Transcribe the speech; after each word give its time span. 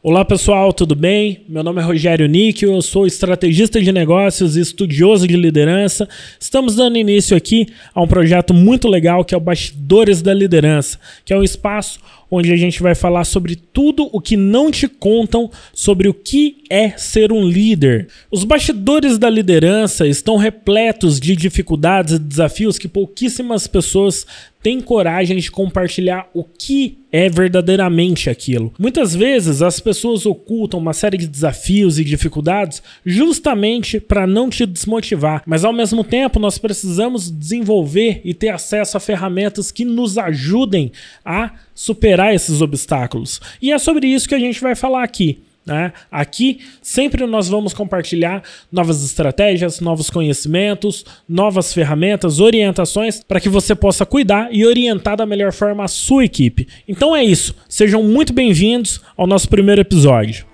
Olá 0.00 0.24
pessoal, 0.24 0.72
tudo 0.72 0.94
bem? 0.94 1.40
Meu 1.48 1.64
nome 1.64 1.80
é 1.80 1.84
Rogério 1.84 2.28
Níquel, 2.28 2.72
eu 2.72 2.80
sou 2.80 3.04
estrategista 3.04 3.80
de 3.80 3.90
negócios 3.90 4.56
e 4.56 4.60
estudioso 4.60 5.26
de 5.26 5.36
liderança. 5.36 6.08
Estamos 6.38 6.76
dando 6.76 6.96
início 6.96 7.36
aqui 7.36 7.66
a 7.92 8.00
um 8.00 8.06
projeto 8.06 8.54
muito 8.54 8.86
legal 8.86 9.24
que 9.24 9.34
é 9.34 9.36
o 9.36 9.40
Bastidores 9.40 10.22
da 10.22 10.32
Liderança, 10.32 11.00
que 11.24 11.32
é 11.32 11.36
um 11.36 11.42
espaço 11.42 11.98
onde 12.30 12.52
a 12.52 12.56
gente 12.56 12.82
vai 12.82 12.94
falar 12.94 13.24
sobre 13.24 13.56
tudo 13.56 14.08
o 14.12 14.20
que 14.20 14.36
não 14.36 14.70
te 14.70 14.88
contam 14.88 15.50
sobre 15.72 16.08
o 16.08 16.14
que 16.14 16.58
é 16.68 16.90
ser 16.90 17.32
um 17.32 17.46
líder. 17.46 18.08
Os 18.30 18.44
bastidores 18.44 19.18
da 19.18 19.30
liderança 19.30 20.06
estão 20.06 20.36
repletos 20.36 21.18
de 21.18 21.34
dificuldades 21.34 22.14
e 22.14 22.18
desafios 22.18 22.78
que 22.78 22.88
pouquíssimas 22.88 23.66
pessoas 23.66 24.26
têm 24.62 24.80
coragem 24.80 25.38
de 25.38 25.50
compartilhar 25.50 26.28
o 26.34 26.42
que 26.44 26.98
é 27.10 27.28
verdadeiramente 27.28 28.28
aquilo. 28.28 28.72
Muitas 28.78 29.14
vezes 29.14 29.62
as 29.62 29.80
pessoas 29.80 30.26
ocultam 30.26 30.78
uma 30.78 30.92
série 30.92 31.16
de 31.16 31.26
desafios 31.26 31.98
e 31.98 32.04
dificuldades 32.04 32.82
justamente 33.04 33.98
para 33.98 34.26
não 34.26 34.50
te 34.50 34.66
desmotivar, 34.66 35.42
mas 35.46 35.64
ao 35.64 35.72
mesmo 35.72 36.04
tempo 36.04 36.38
nós 36.38 36.58
precisamos 36.58 37.30
desenvolver 37.30 38.20
e 38.24 38.34
ter 38.34 38.50
acesso 38.50 38.96
a 38.96 39.00
ferramentas 39.00 39.70
que 39.70 39.84
nos 39.84 40.18
ajudem 40.18 40.92
a 41.24 41.52
superar 41.78 42.34
esses 42.34 42.60
obstáculos. 42.60 43.40
E 43.62 43.70
é 43.70 43.78
sobre 43.78 44.08
isso 44.08 44.28
que 44.28 44.34
a 44.34 44.38
gente 44.38 44.60
vai 44.60 44.74
falar 44.74 45.04
aqui. 45.04 45.38
Né? 45.64 45.92
Aqui 46.10 46.58
sempre 46.82 47.24
nós 47.24 47.48
vamos 47.48 47.72
compartilhar 47.72 48.42
novas 48.72 49.04
estratégias, 49.04 49.78
novos 49.78 50.10
conhecimentos, 50.10 51.04
novas 51.28 51.72
ferramentas, 51.72 52.40
orientações 52.40 53.22
para 53.22 53.38
que 53.38 53.48
você 53.48 53.76
possa 53.76 54.04
cuidar 54.04 54.48
e 54.50 54.66
orientar 54.66 55.16
da 55.16 55.24
melhor 55.24 55.52
forma 55.52 55.84
a 55.84 55.88
sua 55.88 56.24
equipe. 56.24 56.66
Então 56.88 57.14
é 57.14 57.22
isso. 57.22 57.54
Sejam 57.68 58.02
muito 58.02 58.32
bem-vindos 58.32 59.00
ao 59.16 59.28
nosso 59.28 59.48
primeiro 59.48 59.80
episódio. 59.80 60.47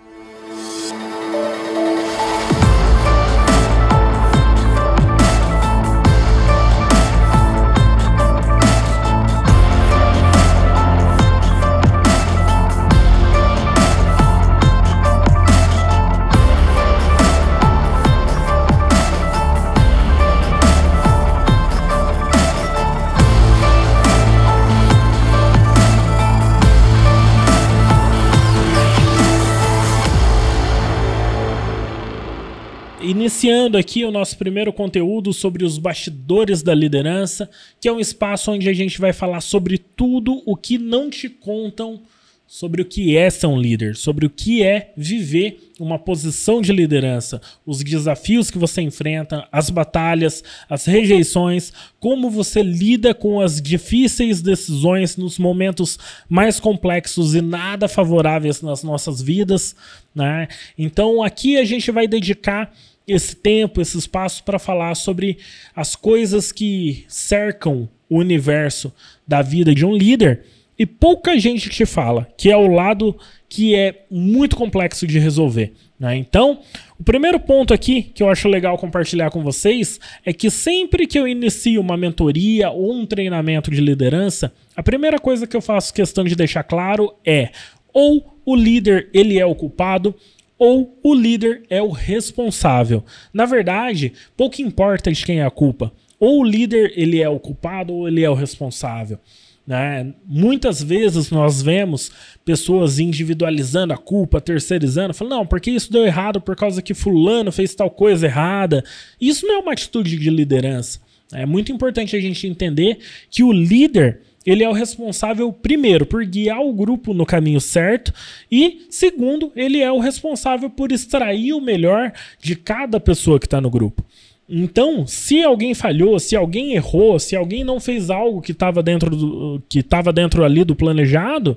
Iniciando 33.35 33.77
aqui 33.77 34.04
o 34.04 34.13
nosso 34.13 34.38
primeiro 34.38 34.73
conteúdo 34.73 35.32
sobre 35.32 35.65
os 35.65 35.77
bastidores 35.77 36.63
da 36.63 36.73
liderança, 36.73 37.51
que 37.80 37.88
é 37.88 37.93
um 37.93 37.99
espaço 37.99 38.52
onde 38.52 38.68
a 38.68 38.73
gente 38.73 39.01
vai 39.01 39.13
falar 39.13 39.40
sobre 39.40 39.77
tudo 39.77 40.40
o 40.46 40.57
que 40.57 40.79
não 40.79 41.10
te 41.10 41.29
contam 41.29 42.01
sobre 42.46 42.82
o 42.82 42.85
que 42.85 43.16
é 43.16 43.29
ser 43.30 43.46
um 43.49 43.59
líder, 43.59 43.96
sobre 43.96 44.27
o 44.27 44.30
que 44.30 44.62
é 44.62 44.93
viver 44.96 45.73
uma 45.80 45.99
posição 45.99 46.62
de 46.62 46.73
liderança, 46.73 47.40
os 47.66 47.82
desafios 47.82 48.49
que 48.49 48.59
você 48.59 48.80
enfrenta, 48.82 49.49
as 49.51 49.71
batalhas, 49.71 50.45
as 50.71 50.85
rejeições, 50.85 51.73
como 51.99 52.30
você 52.30 52.62
lida 52.62 53.12
com 53.12 53.40
as 53.40 53.60
difíceis 53.60 54.40
decisões 54.40 55.16
nos 55.16 55.37
momentos 55.37 55.99
mais 56.29 56.60
complexos 56.60 57.35
e 57.35 57.40
nada 57.40 57.88
favoráveis 57.88 58.62
nas 58.62 58.85
nossas 58.85 59.21
vidas, 59.21 59.74
né? 60.15 60.46
Então 60.79 61.24
aqui 61.24 61.57
a 61.57 61.65
gente 61.65 61.90
vai 61.90 62.07
dedicar 62.07 62.73
esse 63.07 63.37
tempo, 63.37 63.80
esse 63.80 63.99
espaço 63.99 64.43
para 64.44 64.59
falar 64.59 64.94
sobre 64.94 65.38
as 65.75 65.94
coisas 65.94 66.50
que 66.50 67.05
cercam 67.09 67.89
o 68.09 68.19
universo 68.19 68.93
da 69.27 69.43
vida 69.43 69.75
de 69.75 69.84
um 69.84 69.95
líder 69.95 70.45
e 70.78 70.84
pouca 70.84 71.39
gente 71.39 71.69
te 71.71 71.87
fala, 71.87 72.27
que 72.37 72.51
é 72.51 72.56
o 72.56 72.67
lado 72.67 73.17
que 73.49 73.75
é 73.75 74.05
muito 74.11 74.56
complexo 74.56 75.06
de 75.06 75.19
resolver. 75.19 75.73
Né? 75.99 76.17
Então, 76.17 76.61
o 76.99 77.05
primeiro 77.05 77.39
ponto 77.39 77.73
aqui 77.73 78.03
que 78.03 78.23
eu 78.23 78.28
acho 78.28 78.49
legal 78.49 78.77
compartilhar 78.77 79.31
com 79.31 79.43
vocês 79.43 80.01
é 80.25 80.33
que 80.33 80.51
sempre 80.51 81.07
que 81.07 81.19
eu 81.19 81.28
inicio 81.28 81.81
uma 81.81 81.97
mentoria 81.97 82.71
ou 82.71 82.93
um 82.93 83.07
treinamento 83.07 83.71
de 83.71 83.81
liderança, 83.81 84.53
a 84.75 84.83
primeira 84.83 85.19
coisa 85.19 85.47
que 85.47 85.57
eu 85.57 85.61
faço 85.61 85.95
questão 85.95 86.25
de 86.25 86.34
deixar 86.34 86.65
claro 86.65 87.15
é 87.25 87.51
ou 87.93 88.34
o 88.45 88.57
líder 88.57 89.09
ele 89.15 89.39
é 89.39 89.47
o 89.47 89.55
culpado 89.55 90.15
ou 90.59 90.98
o 91.03 91.15
líder 91.15 91.62
é 91.69 91.82
o 91.82 91.91
responsável. 91.91 93.04
Na 93.32 93.44
verdade, 93.44 94.12
pouco 94.37 94.62
importa 94.62 95.12
de 95.12 95.25
quem 95.25 95.41
é 95.41 95.44
a 95.44 95.50
culpa. 95.50 95.92
Ou 96.19 96.41
o 96.41 96.44
líder 96.44 96.92
ele 96.97 97.20
é 97.20 97.28
o 97.28 97.41
culpado 97.41 97.92
ou 97.92 98.09
ele 98.09 98.22
é 98.22 98.31
o 98.31 98.34
responsável. 98.34 99.19
Né? 99.66 100.12
Muitas 100.26 100.82
vezes 100.82 101.31
nós 101.31 101.62
vemos 101.62 102.10
pessoas 102.44 102.98
individualizando 102.98 103.92
a 103.92 103.97
culpa, 103.97 104.41
terceirizando, 104.41 105.15
falando, 105.15 105.37
não, 105.37 105.47
porque 105.47 105.70
isso 105.70 105.91
deu 105.91 106.04
errado 106.04 106.41
por 106.41 106.54
causa 106.54 106.82
que 106.82 106.92
fulano 106.92 107.50
fez 107.50 107.75
tal 107.75 107.91
coisa 107.91 108.26
errada. 108.26 108.84
Isso 109.21 109.47
não 109.47 109.54
é 109.54 109.59
uma 109.59 109.72
atitude 109.72 110.19
de 110.19 110.31
liderança. 110.31 111.00
É 111.32 111.47
muito 111.47 111.72
importante 111.72 112.15
a 112.15 112.21
gente 112.21 112.47
entender 112.47 112.98
que 113.31 113.42
o 113.42 113.53
líder 113.53 114.21
ele 114.47 114.62
é 114.62 114.69
o 114.69 114.72
responsável, 114.72 115.53
primeiro, 115.53 116.05
por 116.05 116.25
guiar 116.25 116.60
o 116.60 116.72
grupo 116.72 117.15
no 117.15 117.25
caminho 117.25 117.60
certo, 117.60 118.12
e, 118.50 118.87
segundo, 118.91 119.50
ele 119.56 119.81
é 119.81 119.91
o 119.91 119.99
responsável 119.99 120.69
por 120.69 120.93
extrair 120.93 121.53
o 121.53 121.60
melhor 121.60 122.12
de 122.41 122.54
cada 122.54 123.00
pessoa 123.00 123.38
que 123.38 123.47
está 123.47 123.60
no 123.60 123.71
grupo. 123.71 124.04
Então, 124.49 125.06
se 125.06 125.43
alguém 125.43 125.72
falhou, 125.72 126.19
se 126.19 126.37
alguém 126.37 126.75
errou, 126.75 127.19
se 127.19 127.34
alguém 127.34 127.65
não 127.65 127.81
fez 127.81 128.10
algo 128.10 128.43
que 128.43 128.53
estava 128.53 128.83
dentro 128.83 129.10
do 129.10 129.62
que 129.69 129.78
estava 129.78 130.12
dentro 130.12 130.44
ali 130.44 130.65
do 130.65 130.77
planejado, 130.77 131.56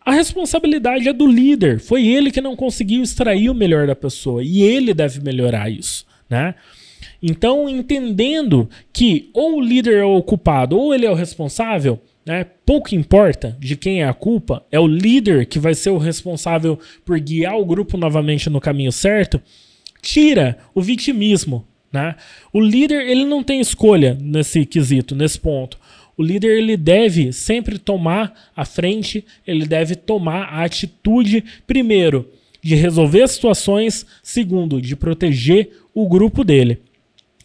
a 0.00 0.12
responsabilidade 0.12 1.08
é 1.08 1.12
do 1.12 1.26
líder. 1.26 1.80
Foi 1.80 2.06
ele 2.06 2.30
que 2.30 2.40
não 2.40 2.54
conseguiu 2.54 3.02
extrair 3.02 3.50
o 3.50 3.54
melhor 3.54 3.88
da 3.88 3.96
pessoa 3.96 4.40
e 4.40 4.62
ele 4.62 4.94
deve 4.94 5.20
melhorar 5.20 5.68
isso, 5.68 6.06
né? 6.30 6.54
Então, 7.28 7.68
entendendo 7.68 8.70
que 8.92 9.30
ou 9.34 9.56
o 9.56 9.60
líder 9.60 9.96
é 9.96 10.04
o 10.04 10.22
culpado 10.22 10.78
ou 10.78 10.94
ele 10.94 11.04
é 11.04 11.10
o 11.10 11.14
responsável, 11.14 12.00
né, 12.24 12.46
pouco 12.64 12.94
importa 12.94 13.56
de 13.58 13.74
quem 13.74 14.00
é 14.00 14.06
a 14.06 14.14
culpa, 14.14 14.64
é 14.70 14.78
o 14.78 14.86
líder 14.86 15.44
que 15.46 15.58
vai 15.58 15.74
ser 15.74 15.90
o 15.90 15.98
responsável 15.98 16.78
por 17.04 17.18
guiar 17.18 17.58
o 17.58 17.66
grupo 17.66 17.96
novamente 17.96 18.48
no 18.48 18.60
caminho 18.60 18.92
certo, 18.92 19.42
tira 20.00 20.56
o 20.72 20.80
vitimismo. 20.80 21.66
Né? 21.92 22.14
O 22.52 22.60
líder 22.60 23.08
ele 23.08 23.24
não 23.24 23.42
tem 23.42 23.60
escolha 23.60 24.16
nesse 24.20 24.64
quesito, 24.64 25.16
nesse 25.16 25.40
ponto. 25.40 25.80
O 26.16 26.22
líder 26.22 26.56
ele 26.56 26.76
deve 26.76 27.32
sempre 27.32 27.76
tomar 27.76 28.52
a 28.54 28.64
frente, 28.64 29.24
ele 29.44 29.66
deve 29.66 29.96
tomar 29.96 30.44
a 30.44 30.62
atitude, 30.62 31.42
primeiro, 31.66 32.30
de 32.62 32.76
resolver 32.76 33.22
as 33.22 33.32
situações, 33.32 34.06
segundo, 34.22 34.80
de 34.80 34.94
proteger 34.94 35.70
o 35.92 36.08
grupo 36.08 36.44
dele 36.44 36.85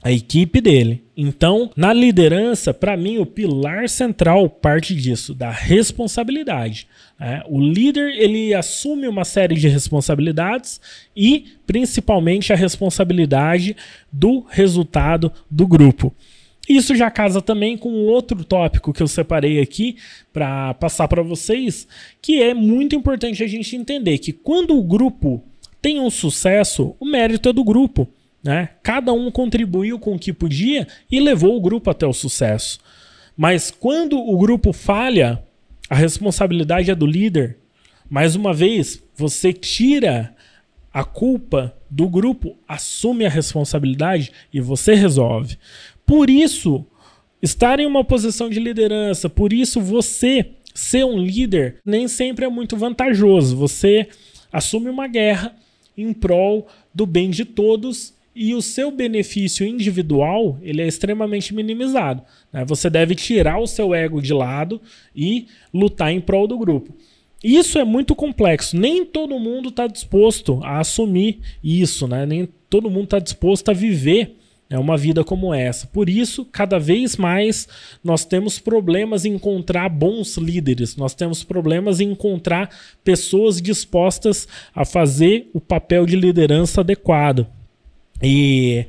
a 0.03 0.11
equipe 0.11 0.59
dele. 0.59 1.03
Então, 1.15 1.69
na 1.75 1.93
liderança, 1.93 2.73
para 2.73 2.97
mim, 2.97 3.19
o 3.19 3.25
pilar 3.25 3.87
central 3.87 4.49
parte 4.49 4.95
disso, 4.95 5.33
da 5.35 5.51
responsabilidade. 5.51 6.87
É, 7.19 7.43
o 7.47 7.59
líder 7.59 8.15
ele 8.17 8.53
assume 8.53 9.07
uma 9.07 9.23
série 9.23 9.55
de 9.55 9.67
responsabilidades 9.67 10.81
e, 11.15 11.53
principalmente, 11.67 12.51
a 12.51 12.55
responsabilidade 12.55 13.75
do 14.11 14.43
resultado 14.49 15.31
do 15.49 15.67
grupo. 15.67 16.11
Isso 16.67 16.95
já 16.95 17.11
casa 17.11 17.41
também 17.41 17.77
com 17.77 18.05
outro 18.05 18.43
tópico 18.43 18.93
que 18.93 19.03
eu 19.03 19.07
separei 19.07 19.59
aqui 19.61 19.97
para 20.31 20.73
passar 20.75 21.07
para 21.07 21.21
vocês, 21.21 21.87
que 22.21 22.41
é 22.41 22.53
muito 22.53 22.95
importante 22.95 23.43
a 23.43 23.47
gente 23.47 23.75
entender 23.75 24.17
que 24.19 24.31
quando 24.31 24.77
o 24.77 24.83
grupo 24.83 25.43
tem 25.81 25.99
um 25.99 26.09
sucesso, 26.09 26.95
o 26.99 27.05
mérito 27.05 27.49
é 27.49 27.53
do 27.53 27.63
grupo. 27.63 28.07
Né? 28.43 28.69
Cada 28.81 29.13
um 29.13 29.29
contribuiu 29.29 29.99
com 29.99 30.15
o 30.15 30.19
que 30.19 30.33
podia 30.33 30.87
e 31.11 31.19
levou 31.19 31.55
o 31.55 31.61
grupo 31.61 31.89
até 31.89 32.07
o 32.07 32.13
sucesso. 32.13 32.79
Mas 33.37 33.71
quando 33.71 34.17
o 34.17 34.37
grupo 34.37 34.73
falha, 34.73 35.43
a 35.89 35.95
responsabilidade 35.95 36.89
é 36.89 36.95
do 36.95 37.05
líder. 37.05 37.57
Mais 38.09 38.35
uma 38.35 38.53
vez, 38.53 39.03
você 39.15 39.53
tira 39.53 40.35
a 40.93 41.03
culpa 41.03 41.75
do 41.89 42.09
grupo, 42.09 42.57
assume 42.67 43.25
a 43.25 43.29
responsabilidade 43.29 44.31
e 44.53 44.59
você 44.59 44.93
resolve. 44.93 45.57
Por 46.05 46.29
isso, 46.29 46.85
estar 47.41 47.79
em 47.79 47.85
uma 47.85 48.03
posição 48.03 48.49
de 48.49 48.59
liderança, 48.59 49.29
por 49.29 49.53
isso 49.53 49.79
você 49.79 50.51
ser 50.73 51.05
um 51.05 51.17
líder 51.17 51.77
nem 51.85 52.07
sempre 52.07 52.45
é 52.45 52.49
muito 52.49 52.75
vantajoso. 52.75 53.55
Você 53.57 54.07
assume 54.51 54.89
uma 54.89 55.07
guerra 55.07 55.55
em 55.97 56.11
prol 56.13 56.67
do 56.93 57.05
bem 57.05 57.29
de 57.29 57.45
todos 57.45 58.13
e 58.35 58.53
o 58.53 58.61
seu 58.61 58.91
benefício 58.91 59.65
individual 59.65 60.57
ele 60.61 60.81
é 60.81 60.87
extremamente 60.87 61.53
minimizado. 61.53 62.23
Né? 62.51 62.63
Você 62.65 62.89
deve 62.89 63.15
tirar 63.15 63.59
o 63.59 63.67
seu 63.67 63.93
ego 63.93 64.21
de 64.21 64.33
lado 64.33 64.81
e 65.15 65.47
lutar 65.73 66.11
em 66.11 66.21
prol 66.21 66.47
do 66.47 66.57
grupo. 66.57 66.93
isso 67.43 67.77
é 67.77 67.83
muito 67.83 68.15
complexo. 68.15 68.77
Nem 68.77 69.05
todo 69.05 69.39
mundo 69.39 69.69
está 69.69 69.87
disposto 69.87 70.59
a 70.63 70.79
assumir 70.79 71.39
isso, 71.63 72.07
né? 72.07 72.25
Nem 72.25 72.47
todo 72.69 72.89
mundo 72.89 73.05
está 73.05 73.19
disposto 73.19 73.69
a 73.69 73.73
viver 73.73 74.37
é 74.71 74.79
uma 74.79 74.95
vida 74.95 75.21
como 75.21 75.53
essa. 75.53 75.85
Por 75.85 76.07
isso, 76.07 76.45
cada 76.45 76.79
vez 76.79 77.17
mais 77.17 77.67
nós 78.01 78.23
temos 78.23 78.57
problemas 78.57 79.25
em 79.25 79.33
encontrar 79.33 79.89
bons 79.89 80.37
líderes, 80.37 80.95
nós 80.95 81.13
temos 81.13 81.43
problemas 81.43 81.99
em 81.99 82.11
encontrar 82.11 82.69
pessoas 83.03 83.61
dispostas 83.61 84.47
a 84.73 84.85
fazer 84.85 85.49
o 85.53 85.59
papel 85.59 86.05
de 86.05 86.15
liderança 86.15 86.79
adequado. 86.79 87.45
E 88.21 88.85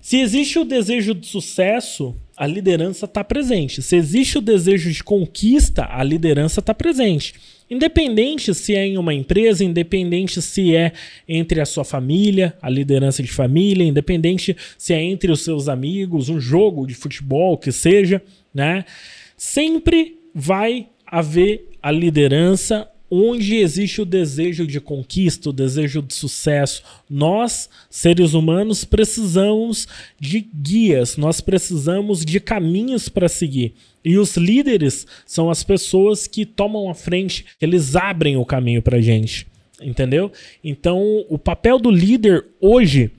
se 0.00 0.18
existe 0.20 0.58
o 0.58 0.64
desejo 0.64 1.14
de 1.14 1.26
sucesso, 1.26 2.14
a 2.36 2.46
liderança 2.46 3.06
está 3.06 3.24
presente. 3.24 3.80
Se 3.80 3.96
existe 3.96 4.38
o 4.38 4.42
desejo 4.42 4.90
de 4.92 5.02
conquista, 5.02 5.86
a 5.90 6.02
liderança 6.02 6.60
está 6.60 6.74
presente. 6.74 7.34
Independente 7.70 8.54
se 8.54 8.74
é 8.74 8.86
em 8.86 8.98
uma 8.98 9.14
empresa, 9.14 9.64
independente 9.64 10.42
se 10.42 10.76
é 10.76 10.92
entre 11.26 11.60
a 11.60 11.64
sua 11.64 11.84
família, 11.84 12.54
a 12.60 12.68
liderança 12.68 13.22
de 13.22 13.32
família, 13.32 13.84
independente 13.84 14.54
se 14.76 14.92
é 14.92 15.02
entre 15.02 15.32
os 15.32 15.42
seus 15.42 15.68
amigos, 15.68 16.28
um 16.28 16.38
jogo 16.38 16.86
de 16.86 16.94
futebol, 16.94 17.56
que 17.56 17.72
seja, 17.72 18.22
né? 18.52 18.84
Sempre 19.36 20.18
vai 20.34 20.88
haver 21.06 21.70
a 21.82 21.90
liderança 21.90 22.88
onde 23.16 23.56
existe 23.56 24.02
o 24.02 24.04
desejo 24.04 24.66
de 24.66 24.80
conquista, 24.80 25.50
o 25.50 25.52
desejo 25.52 26.02
de 26.02 26.12
sucesso. 26.12 26.82
Nós, 27.08 27.70
seres 27.88 28.34
humanos, 28.34 28.84
precisamos 28.84 29.86
de 30.18 30.40
guias, 30.40 31.16
nós 31.16 31.40
precisamos 31.40 32.24
de 32.24 32.40
caminhos 32.40 33.08
para 33.08 33.28
seguir. 33.28 33.74
E 34.04 34.18
os 34.18 34.36
líderes 34.36 35.06
são 35.24 35.48
as 35.48 35.62
pessoas 35.62 36.26
que 36.26 36.44
tomam 36.44 36.90
a 36.90 36.94
frente, 36.94 37.46
eles 37.60 37.94
abrem 37.94 38.36
o 38.36 38.44
caminho 38.44 38.82
para 38.82 39.00
gente, 39.00 39.46
entendeu? 39.80 40.32
Então, 40.62 41.24
o 41.28 41.38
papel 41.38 41.78
do 41.78 41.92
líder 41.92 42.44
hoje, 42.60 43.12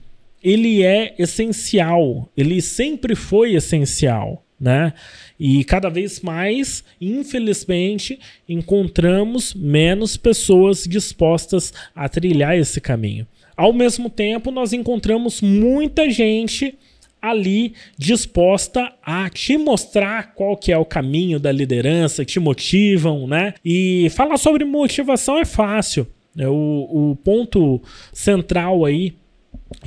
ele 0.44 0.82
é 0.82 1.14
essencial, 1.18 2.30
ele 2.36 2.60
sempre 2.60 3.14
foi 3.14 3.54
essencial, 3.54 4.45
né? 4.60 4.92
E 5.38 5.62
cada 5.64 5.88
vez 5.88 6.20
mais, 6.20 6.82
infelizmente, 7.00 8.18
encontramos 8.48 9.54
menos 9.54 10.16
pessoas 10.16 10.84
dispostas 10.84 11.72
a 11.94 12.08
trilhar 12.08 12.56
esse 12.56 12.80
caminho. 12.80 13.26
Ao 13.56 13.72
mesmo 13.72 14.10
tempo, 14.10 14.50
nós 14.50 14.72
encontramos 14.72 15.40
muita 15.40 16.10
gente 16.10 16.74
ali 17.20 17.74
disposta 17.98 18.92
a 19.02 19.28
te 19.28 19.56
mostrar 19.56 20.34
qual 20.34 20.56
que 20.56 20.70
é 20.70 20.78
o 20.78 20.84
caminho 20.84 21.40
da 21.40 21.50
liderança, 21.50 22.24
te 22.24 22.38
motivam, 22.38 23.26
né? 23.26 23.54
E 23.64 24.08
falar 24.10 24.36
sobre 24.36 24.64
motivação 24.64 25.38
é 25.38 25.44
fácil. 25.44 26.06
É 26.38 26.46
o, 26.46 27.12
o 27.12 27.16
ponto 27.24 27.80
central 28.12 28.84
aí 28.84 29.14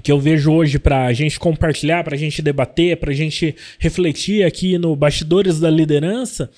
que 0.01 0.11
eu 0.11 0.19
vejo 0.19 0.51
hoje 0.51 0.77
para 0.77 1.05
a 1.05 1.13
gente 1.13 1.39
compartilhar, 1.39 2.03
para 2.03 2.15
a 2.15 2.17
gente 2.17 2.41
debater, 2.41 2.97
para 2.97 3.11
a 3.11 3.15
gente 3.15 3.55
refletir 3.77 4.45
aqui 4.45 4.77
no 4.77 4.95
Bastidores 4.95 5.59
da 5.59 5.69
Liderança, 5.69 6.49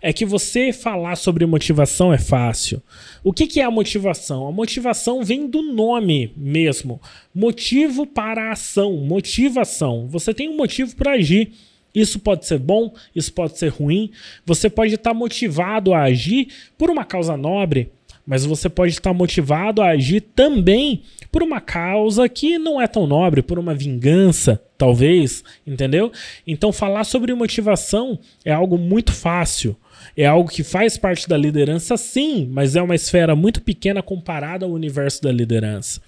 é 0.00 0.12
que 0.12 0.24
você 0.24 0.72
falar 0.72 1.14
sobre 1.14 1.46
motivação 1.46 2.12
é 2.12 2.18
fácil. 2.18 2.82
O 3.22 3.32
que, 3.32 3.46
que 3.46 3.60
é 3.60 3.64
a 3.64 3.70
motivação? 3.70 4.48
A 4.48 4.52
motivação 4.52 5.22
vem 5.22 5.46
do 5.46 5.62
nome 5.62 6.32
mesmo. 6.36 7.00
Motivo 7.32 8.04
para 8.04 8.48
a 8.48 8.52
ação, 8.52 8.96
motivação. 8.96 10.08
Você 10.08 10.34
tem 10.34 10.48
um 10.48 10.56
motivo 10.56 10.96
para 10.96 11.12
agir. 11.12 11.52
Isso 11.94 12.18
pode 12.18 12.46
ser 12.46 12.58
bom, 12.58 12.92
isso 13.14 13.32
pode 13.32 13.56
ser 13.58 13.68
ruim. 13.68 14.10
Você 14.44 14.68
pode 14.68 14.94
estar 14.94 15.14
motivado 15.14 15.94
a 15.94 16.02
agir 16.02 16.48
por 16.76 16.90
uma 16.90 17.04
causa 17.04 17.36
nobre, 17.36 17.92
mas 18.26 18.44
você 18.44 18.68
pode 18.68 18.92
estar 18.92 19.12
motivado 19.12 19.82
a 19.82 19.88
agir 19.88 20.20
também 20.20 21.02
por 21.30 21.42
uma 21.42 21.60
causa 21.60 22.28
que 22.28 22.58
não 22.58 22.80
é 22.80 22.86
tão 22.86 23.06
nobre, 23.06 23.42
por 23.42 23.58
uma 23.58 23.74
vingança, 23.74 24.62
talvez, 24.76 25.42
entendeu? 25.66 26.12
Então, 26.46 26.72
falar 26.72 27.04
sobre 27.04 27.34
motivação 27.34 28.18
é 28.44 28.52
algo 28.52 28.76
muito 28.76 29.12
fácil. 29.12 29.76
É 30.16 30.26
algo 30.26 30.50
que 30.50 30.62
faz 30.62 30.98
parte 30.98 31.28
da 31.28 31.36
liderança, 31.36 31.96
sim, 31.96 32.48
mas 32.50 32.76
é 32.76 32.82
uma 32.82 32.94
esfera 32.94 33.34
muito 33.34 33.62
pequena 33.62 34.02
comparada 34.02 34.66
ao 34.66 34.72
universo 34.72 35.22
da 35.22 35.32
liderança. 35.32 36.00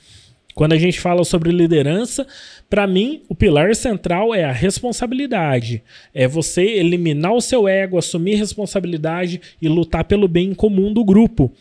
Quando 0.55 0.73
a 0.73 0.79
gente 0.79 1.01
fala 1.01 1.25
sobre 1.25 1.51
liderança, 1.51 2.27
para 2.71 2.87
mim, 2.87 3.23
o 3.29 3.35
pilar 3.35 3.75
central 3.75 4.33
é 4.33 4.45
a 4.45 4.53
responsabilidade. 4.53 5.83
É 6.15 6.29
você 6.29 6.63
eliminar 6.63 7.33
o 7.33 7.41
seu 7.41 7.67
ego, 7.67 7.99
assumir 7.99 8.37
responsabilidade 8.37 9.41
e 9.61 9.69
lutar 9.69 10.05
pelo 10.05 10.29
bem 10.29 10.55
comum 10.55 10.93
do 10.93 11.05
grupo. 11.05 11.53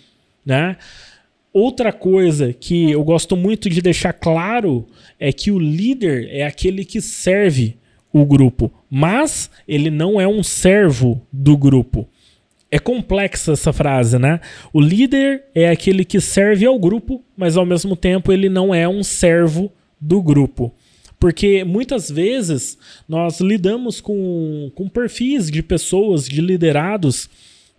Né? 0.46 0.78
Outra 1.54 1.94
coisa 1.94 2.52
que 2.52 2.92
eu 2.92 3.04
gosto 3.04 3.38
muito 3.38 3.70
de 3.70 3.82
deixar 3.82 4.14
claro 4.14 4.88
é 5.20 5.32
que 5.32 5.52
o 5.52 5.60
líder 5.60 6.28
é 6.32 6.46
aquele 6.46 6.84
que 6.84 7.00
serve 7.00 7.78
o 8.12 8.26
grupo, 8.26 8.72
mas 8.90 9.50
ele 9.68 9.90
não 9.90 10.20
é 10.20 10.28
um 10.28 10.44
servo 10.44 11.22
do 11.32 11.56
grupo. 11.58 12.08
É 12.72 12.80
complexa 12.80 13.52
essa 13.52 13.72
frase, 13.72 14.18
né? 14.18 14.40
O 14.72 14.82
líder 14.82 15.44
é 15.54 15.70
aquele 15.70 16.04
que 16.04 16.20
serve 16.20 16.66
ao 16.66 16.80
grupo, 16.80 17.24
mas 17.38 17.56
ao 17.56 17.66
mesmo 17.66 17.96
tempo 17.96 18.34
ele 18.34 18.50
não 18.50 18.74
é 18.74 18.88
um 18.90 19.04
servo 19.04 19.72
do 20.02 20.24
grupo. 20.24 20.74
Porque 21.20 21.64
muitas 21.64 22.10
vezes 22.10 22.78
nós 23.08 23.40
lidamos 23.40 24.02
com, 24.02 24.72
com 24.76 24.90
perfis 24.90 25.50
de 25.50 25.62
pessoas, 25.62 26.28
de 26.28 26.42
liderados, 26.42 27.30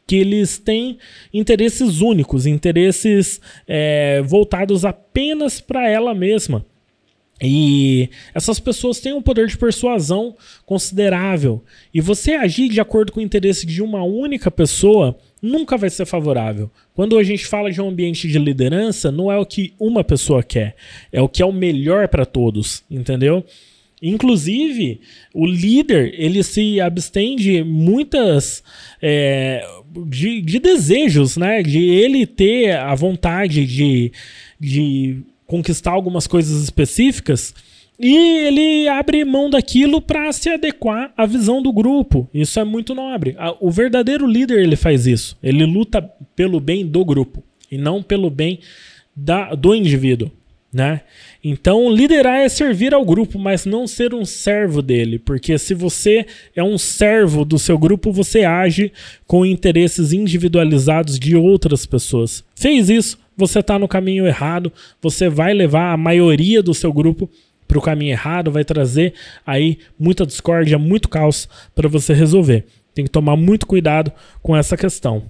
que 0.06 0.17
eles 0.17 0.59
têm 0.59 0.99
interesses 1.33 2.01
únicos, 2.01 2.47
interesses 2.47 3.41
é, 3.67 4.23
voltados 4.23 4.85
apenas 4.85 5.61
para 5.61 5.89
ela 5.89 6.15
mesma. 6.15 6.65
E 7.43 8.09
essas 8.33 8.61
pessoas 8.61 9.01
têm 9.01 9.12
um 9.12 9.23
poder 9.23 9.49
de 9.49 9.59
persuasão 9.59 10.37
considerável. 10.65 11.62
E 11.93 12.01
você 12.01 12.33
agir 12.35 12.69
de 12.69 12.81
acordo 12.81 13.12
com 13.12 13.21
o 13.21 13.23
interesse 13.23 13.67
de 13.67 13.83
uma 13.83 14.05
única 14.05 14.51
pessoa 14.51 15.19
nunca 15.43 15.77
vai 15.77 15.91
ser 15.91 16.07
favorável. 16.07 16.71
Quando 16.95 17.19
a 17.19 17.23
gente 17.23 17.45
fala 17.45 17.71
de 17.71 17.81
um 17.81 17.89
ambiente 17.89 18.29
de 18.29 18.39
liderança, 18.39 19.11
não 19.11 19.31
é 19.31 19.39
o 19.39 19.45
que 19.45 19.75
uma 19.79 20.05
pessoa 20.05 20.43
quer, 20.43 20.77
é 21.12 21.21
o 21.21 21.29
que 21.29 21.43
é 21.43 21.47
o 21.47 21.53
melhor 21.53 22.09
para 22.09 22.25
todos, 22.25 22.83
entendeu? 22.91 23.45
Inclusive, 24.02 25.00
o 25.32 25.46
líder 25.46 26.14
ele 26.19 26.43
se 26.43 26.81
abstém 26.81 27.37
de 27.37 27.62
muitas 27.64 28.62
é, 29.00 29.67
de, 30.06 30.41
de 30.43 30.58
desejos, 30.58 31.37
né? 31.37 31.62
De 31.62 31.79
ele 31.79 32.26
ter 32.26 32.76
a 32.76 32.94
vontade 32.94 33.64
de, 33.67 34.12
de 34.61 35.23
conquistar 35.46 35.93
algumas 35.93 36.26
coisas 36.26 36.62
específicas 36.62 37.54
e 37.99 38.16
ele 38.47 38.88
abre 38.88 39.25
mão 39.25 39.49
daquilo 39.49 40.00
para 40.00 40.33
se 40.33 40.50
adequar 40.50 41.12
à 41.16 41.25
visão 41.26 41.62
do 41.62 41.73
grupo. 41.73 42.28
Isso 42.35 42.59
é 42.59 42.64
muito 42.64 42.95
nobre. 42.95 43.37
O 43.61 43.71
verdadeiro 43.71 44.26
líder 44.26 44.59
ele 44.59 44.76
faz 44.76 45.07
isso. 45.07 45.38
Ele 45.42 45.64
luta 45.64 46.02
pelo 46.35 46.59
bem 46.59 46.85
do 46.87 47.04
grupo 47.04 47.42
e 47.71 47.78
não 47.78 48.02
pelo 48.02 48.30
bem 48.30 48.59
da, 49.14 49.54
do 49.54 49.75
indivíduo. 49.75 50.30
Né? 50.75 51.02
Então, 51.43 51.88
liderar 51.88 52.40
é 52.40 52.49
servir 52.49 52.93
ao 52.93 53.04
grupo, 53.04 53.38
mas 53.38 53.64
não 53.64 53.87
ser 53.87 54.12
um 54.12 54.25
servo 54.25 54.83
dele, 54.83 55.21
porque 55.21 55.57
se 55.57 55.73
você 55.73 56.26
é 56.57 56.64
um 56.64 56.76
servo 56.76 57.45
do 57.45 57.61
seu 57.61 57.78
grupo, 57.78 58.11
você 58.11 58.45
age 58.45 58.93
com 59.25 59.47
interesses 59.47 60.12
individualizados 60.12 61.16
de 61.16 61.37
outras 61.37 61.87
pessoas. 61.87 62.43
Fez 62.57 62.90
isso, 62.90 63.16
você 63.37 63.61
está 63.61 63.78
no 63.78 63.87
caminho 63.87 64.26
errado, 64.26 64.73
você 65.00 65.28
vai 65.28 65.54
levar 65.54 65.93
a 65.93 65.97
maioria 65.97 66.61
do 66.61 66.75
seu 66.75 66.93
grupo 66.93 67.31
para 67.69 67.78
o 67.78 67.83
caminho 67.83 68.11
errado, 68.11 68.50
vai 68.50 68.64
trazer 68.64 69.14
aí 69.47 69.78
muita 69.97 70.26
discórdia, 70.26 70.76
muito 70.76 71.09
caos 71.09 71.49
para 71.73 71.88
você 71.88 72.12
resolver. 72.12 72.66
Tem 72.93 73.04
que 73.04 73.11
tomar 73.11 73.37
muito 73.37 73.64
cuidado 73.64 74.11
com 74.43 74.57
essa 74.57 74.76
questão. 74.76 75.23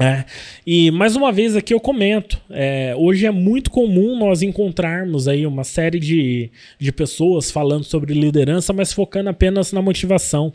É, 0.00 0.24
e 0.66 0.90
mais 0.90 1.16
uma 1.16 1.30
vez 1.30 1.54
aqui 1.54 1.74
eu 1.74 1.80
comento, 1.80 2.40
é, 2.48 2.94
hoje 2.96 3.26
é 3.26 3.30
muito 3.30 3.70
comum 3.70 4.18
nós 4.18 4.40
encontrarmos 4.40 5.28
aí 5.28 5.46
uma 5.46 5.64
série 5.64 6.00
de, 6.00 6.50
de 6.78 6.90
pessoas 6.90 7.50
falando 7.50 7.84
sobre 7.84 8.14
liderança, 8.14 8.72
mas 8.72 8.90
focando 8.90 9.28
apenas 9.28 9.70
na 9.70 9.82
motivação, 9.82 10.50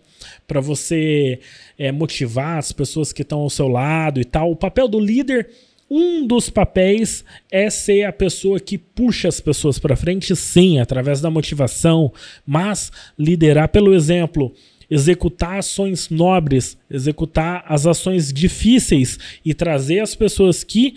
para 0.47 0.59
você 0.59 1.39
é, 1.77 1.91
motivar 1.91 2.57
as 2.57 2.71
pessoas 2.71 3.13
que 3.13 3.21
estão 3.21 3.41
ao 3.41 3.49
seu 3.49 3.67
lado 3.67 4.19
e 4.19 4.25
tal. 4.25 4.49
O 4.49 4.55
papel 4.55 4.87
do 4.87 4.99
líder, 4.99 5.47
um 5.87 6.25
dos 6.25 6.49
papéis 6.49 7.23
é 7.51 7.69
ser 7.69 8.05
a 8.05 8.11
pessoa 8.11 8.59
que 8.59 8.75
puxa 8.75 9.27
as 9.27 9.39
pessoas 9.39 9.77
para 9.77 9.95
frente, 9.95 10.35
sim, 10.35 10.79
através 10.79 11.21
da 11.21 11.29
motivação, 11.29 12.11
mas 12.43 12.91
liderar 13.19 13.69
pelo 13.69 13.93
exemplo 13.93 14.51
executar 14.89 15.59
ações 15.59 16.09
nobres, 16.09 16.77
executar 16.89 17.63
as 17.67 17.85
ações 17.85 18.31
difíceis 18.31 19.17
e 19.43 19.53
trazer 19.53 19.99
as 19.99 20.15
pessoas 20.15 20.63
que 20.63 20.95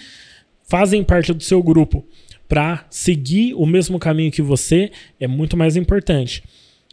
fazem 0.69 1.03
parte 1.03 1.33
do 1.33 1.43
seu 1.43 1.63
grupo 1.63 2.07
para 2.49 2.85
seguir 2.91 3.55
o 3.55 3.67
mesmo 3.67 3.99
caminho 3.99 4.33
que 4.33 4.43
você 4.43 4.91
é 5.19 5.27
muito 5.27 5.57
mais 5.57 5.77
importante. 5.77 6.43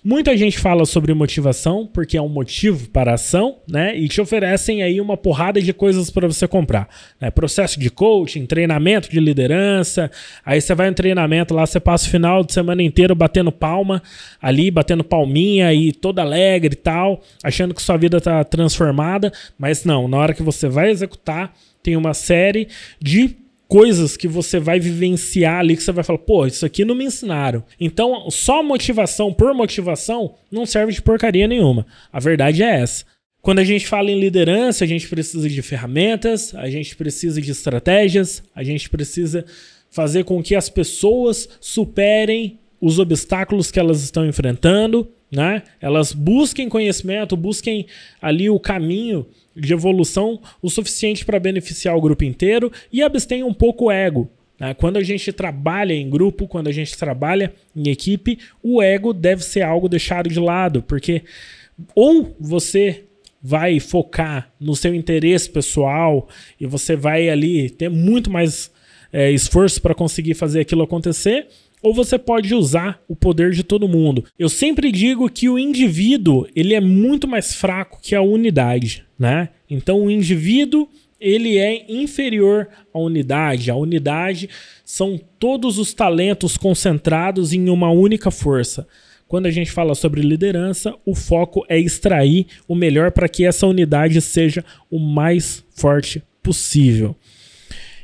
Muita 0.03 0.37
gente 0.37 0.59
fala 0.59 0.85
sobre 0.85 1.11
motivação 1.13 1.89
porque 1.91 2.17
é 2.17 2.21
um 2.21 2.29
motivo 2.29 2.87
para 2.89 3.11
a 3.11 3.13
ação, 3.15 3.57
né? 3.67 3.97
E 3.97 4.07
te 4.07 4.21
oferecem 4.21 4.83
aí 4.83 5.01
uma 5.01 5.17
porrada 5.17 5.59
de 5.59 5.73
coisas 5.73 6.11
para 6.11 6.27
você 6.27 6.47
comprar. 6.47 6.87
Né? 7.19 7.31
Processo 7.31 7.79
de 7.79 7.89
coaching, 7.89 8.45
treinamento 8.45 9.09
de 9.09 9.19
liderança. 9.19 10.11
Aí 10.45 10.61
você 10.61 10.75
vai 10.75 10.87
em 10.87 10.93
treinamento 10.93 11.53
lá, 11.53 11.65
você 11.65 11.79
passa 11.79 12.07
o 12.07 12.11
final 12.11 12.43
de 12.43 12.53
semana 12.53 12.83
inteiro 12.83 13.15
batendo 13.15 13.51
palma 13.51 14.01
ali, 14.39 14.69
batendo 14.69 15.03
palminha 15.03 15.73
e 15.73 15.91
todo 15.91 16.19
alegre 16.19 16.73
e 16.73 16.77
tal, 16.77 17.21
achando 17.43 17.73
que 17.73 17.81
sua 17.81 17.97
vida 17.97 18.17
está 18.17 18.43
transformada. 18.43 19.33
Mas 19.57 19.83
não, 19.83 20.07
na 20.07 20.17
hora 20.17 20.33
que 20.33 20.43
você 20.43 20.69
vai 20.69 20.91
executar, 20.91 21.53
tem 21.81 21.95
uma 21.95 22.13
série 22.13 22.67
de 23.01 23.35
coisas 23.67 24.15
que 24.15 24.27
você 24.27 24.59
vai 24.59 24.79
vivenciar 24.79 25.59
ali 25.59 25.75
que 25.75 25.83
você 25.83 25.91
vai 25.91 26.03
falar, 26.03 26.19
pô, 26.19 26.45
isso 26.45 26.65
aqui 26.65 26.85
não 26.85 26.95
me 26.95 27.05
ensinaram. 27.05 27.63
Então, 27.79 28.29
só 28.29 28.63
motivação 28.63 29.33
por 29.33 29.53
motivação 29.53 30.35
não 30.51 30.65
serve 30.65 30.93
de 30.93 31.01
porcaria 31.01 31.47
nenhuma. 31.47 31.85
A 32.11 32.19
verdade 32.19 32.63
é 32.63 32.79
essa. 32.79 33.05
Quando 33.41 33.59
a 33.59 33.63
gente 33.63 33.87
fala 33.87 34.11
em 34.11 34.19
liderança, 34.19 34.83
a 34.83 34.87
gente 34.87 35.07
precisa 35.07 35.49
de 35.49 35.61
ferramentas, 35.61 36.53
a 36.55 36.69
gente 36.69 36.95
precisa 36.95 37.41
de 37.41 37.51
estratégias, 37.51 38.43
a 38.55 38.63
gente 38.63 38.89
precisa 38.89 39.45
fazer 39.89 40.23
com 40.25 40.41
que 40.43 40.55
as 40.55 40.69
pessoas 40.69 41.47
superem 41.59 42.59
os 42.79 42.99
obstáculos 42.99 43.71
que 43.71 43.79
elas 43.79 44.03
estão 44.03 44.25
enfrentando, 44.25 45.09
né? 45.31 45.63
Elas 45.81 46.13
busquem 46.13 46.69
conhecimento, 46.69 47.35
busquem 47.35 47.85
ali 48.21 48.49
o 48.49 48.59
caminho 48.59 49.25
de 49.59 49.73
evolução 49.73 50.39
o 50.61 50.69
suficiente 50.69 51.25
para 51.25 51.39
beneficiar 51.39 51.95
o 51.95 52.01
grupo 52.01 52.23
inteiro 52.23 52.71
e 52.91 53.01
abstenha 53.01 53.45
um 53.45 53.53
pouco 53.53 53.85
o 53.85 53.91
ego. 53.91 54.29
Né? 54.59 54.73
Quando 54.73 54.97
a 54.97 55.03
gente 55.03 55.31
trabalha 55.31 55.93
em 55.93 56.09
grupo, 56.09 56.47
quando 56.47 56.67
a 56.67 56.71
gente 56.71 56.97
trabalha 56.97 57.53
em 57.75 57.89
equipe, 57.89 58.39
o 58.61 58.81
ego 58.81 59.13
deve 59.13 59.43
ser 59.43 59.61
algo 59.61 59.89
deixado 59.89 60.29
de 60.29 60.39
lado, 60.39 60.81
porque 60.81 61.23
ou 61.95 62.35
você 62.39 63.03
vai 63.41 63.79
focar 63.79 64.51
no 64.59 64.75
seu 64.75 64.93
interesse 64.93 65.49
pessoal 65.49 66.27
e 66.59 66.65
você 66.65 66.95
vai 66.95 67.29
ali 67.29 67.69
ter 67.69 67.89
muito 67.89 68.31
mais 68.31 68.71
é, 69.13 69.31
esforço 69.31 69.81
para 69.81 69.95
conseguir 69.95 70.33
fazer 70.33 70.61
aquilo 70.61 70.83
acontecer, 70.83 71.47
ou 71.81 71.93
você 71.93 72.17
pode 72.17 72.53
usar 72.53 73.01
o 73.07 73.15
poder 73.15 73.51
de 73.51 73.63
todo 73.63 73.87
mundo. 73.87 74.23
Eu 74.37 74.49
sempre 74.49 74.91
digo 74.91 75.29
que 75.29 75.47
o 75.47 75.59
indivíduo 75.59 76.47
ele 76.55 76.73
é 76.73 76.81
muito 76.81 77.27
mais 77.27 77.53
fraco 77.55 77.99
que 78.01 78.15
a 78.15 78.21
unidade, 78.21 79.05
né? 79.17 79.49
Então 79.69 80.03
o 80.03 80.11
indivíduo 80.11 80.87
ele 81.19 81.57
é 81.57 81.85
inferior 81.91 82.67
à 82.93 82.99
unidade. 82.99 83.71
A 83.71 83.75
unidade 83.75 84.49
são 84.83 85.19
todos 85.39 85.77
os 85.77 85.93
talentos 85.93 86.57
concentrados 86.57 87.53
em 87.53 87.69
uma 87.69 87.89
única 87.89 88.29
força. 88.31 88.87
Quando 89.27 89.45
a 89.45 89.51
gente 89.51 89.71
fala 89.71 89.93
sobre 89.93 90.21
liderança, 90.21 90.95
o 91.05 91.13
foco 91.13 91.65
é 91.67 91.77
extrair 91.77 92.47
o 92.67 92.75
melhor 92.75 93.11
para 93.11 93.27
que 93.27 93.43
essa 93.43 93.67
unidade 93.67 94.21
seja 94.21 94.63
o 94.89 94.99
mais 94.99 95.65
forte 95.75 96.23
possível. 96.41 97.15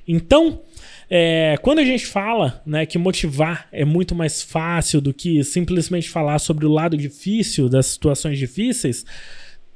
Então, 0.06 0.62
é, 1.10 1.58
quando 1.62 1.80
a 1.80 1.86
gente 1.86 2.06
fala 2.06 2.62
né, 2.66 2.86
que 2.86 2.98
motivar 2.98 3.68
é 3.72 3.86
muito 3.86 4.16
mais 4.16 4.42
fácil 4.42 5.02
do 5.02 5.14
que 5.14 5.44
simplesmente 5.44 6.10
falar 6.10 6.40
sobre 6.40 6.66
o 6.66 6.72
lado 6.72 6.98
difícil 6.98 7.70
das 7.70 7.88
situações 7.88 8.38
difíceis, 8.38 9.06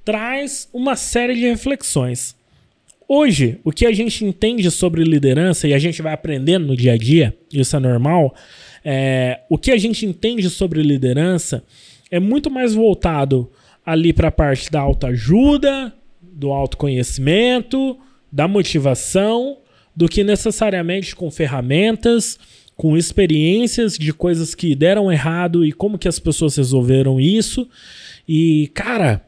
traz 0.04 0.70
uma 0.74 0.96
série 0.96 1.36
de 1.36 1.42
reflexões. 1.42 2.36
Hoje, 3.08 3.60
o 3.64 3.72
que 3.72 3.86
a 3.86 3.92
gente 3.92 4.26
entende 4.26 4.70
sobre 4.70 5.04
liderança 5.04 5.68
e 5.68 5.74
a 5.74 5.80
gente 5.80 6.02
vai 6.02 6.14
aprendendo 6.14 6.68
no 6.68 6.76
dia 6.76 6.94
a 6.94 6.98
dia, 6.98 7.38
isso 7.54 7.76
é 7.76 7.80
normal, 7.80 8.36
é, 8.84 9.42
o 9.50 9.58
que 9.58 9.72
a 9.72 9.78
gente 9.78 10.06
entende 10.06 10.50
sobre 10.50 10.82
liderança 10.82 11.64
é 12.12 12.20
muito 12.20 12.50
mais 12.50 12.74
voltado 12.74 13.50
ali 13.86 14.12
para 14.12 14.30
a 14.30 14.32
parte 14.32 14.70
da 14.70 14.82
autoajuda, 14.82 15.94
do 16.22 16.52
autoconhecimento, 16.52 17.98
da 18.32 18.48
motivação 18.48 19.58
do 19.98 20.08
que 20.08 20.24
necessariamente 20.24 21.16
com 21.16 21.32
ferramentas, 21.32 22.38
com 22.76 22.96
experiências 22.96 23.98
de 23.98 24.14
coisas 24.14 24.54
que 24.54 24.76
deram 24.76 25.12
errado 25.12 25.66
e 25.66 25.72
como 25.72 25.98
que 25.98 26.08
as 26.08 26.20
pessoas 26.20 26.56
resolveram 26.56 27.20
isso. 27.20 27.68
E, 28.30 28.70
cara, 28.76 29.26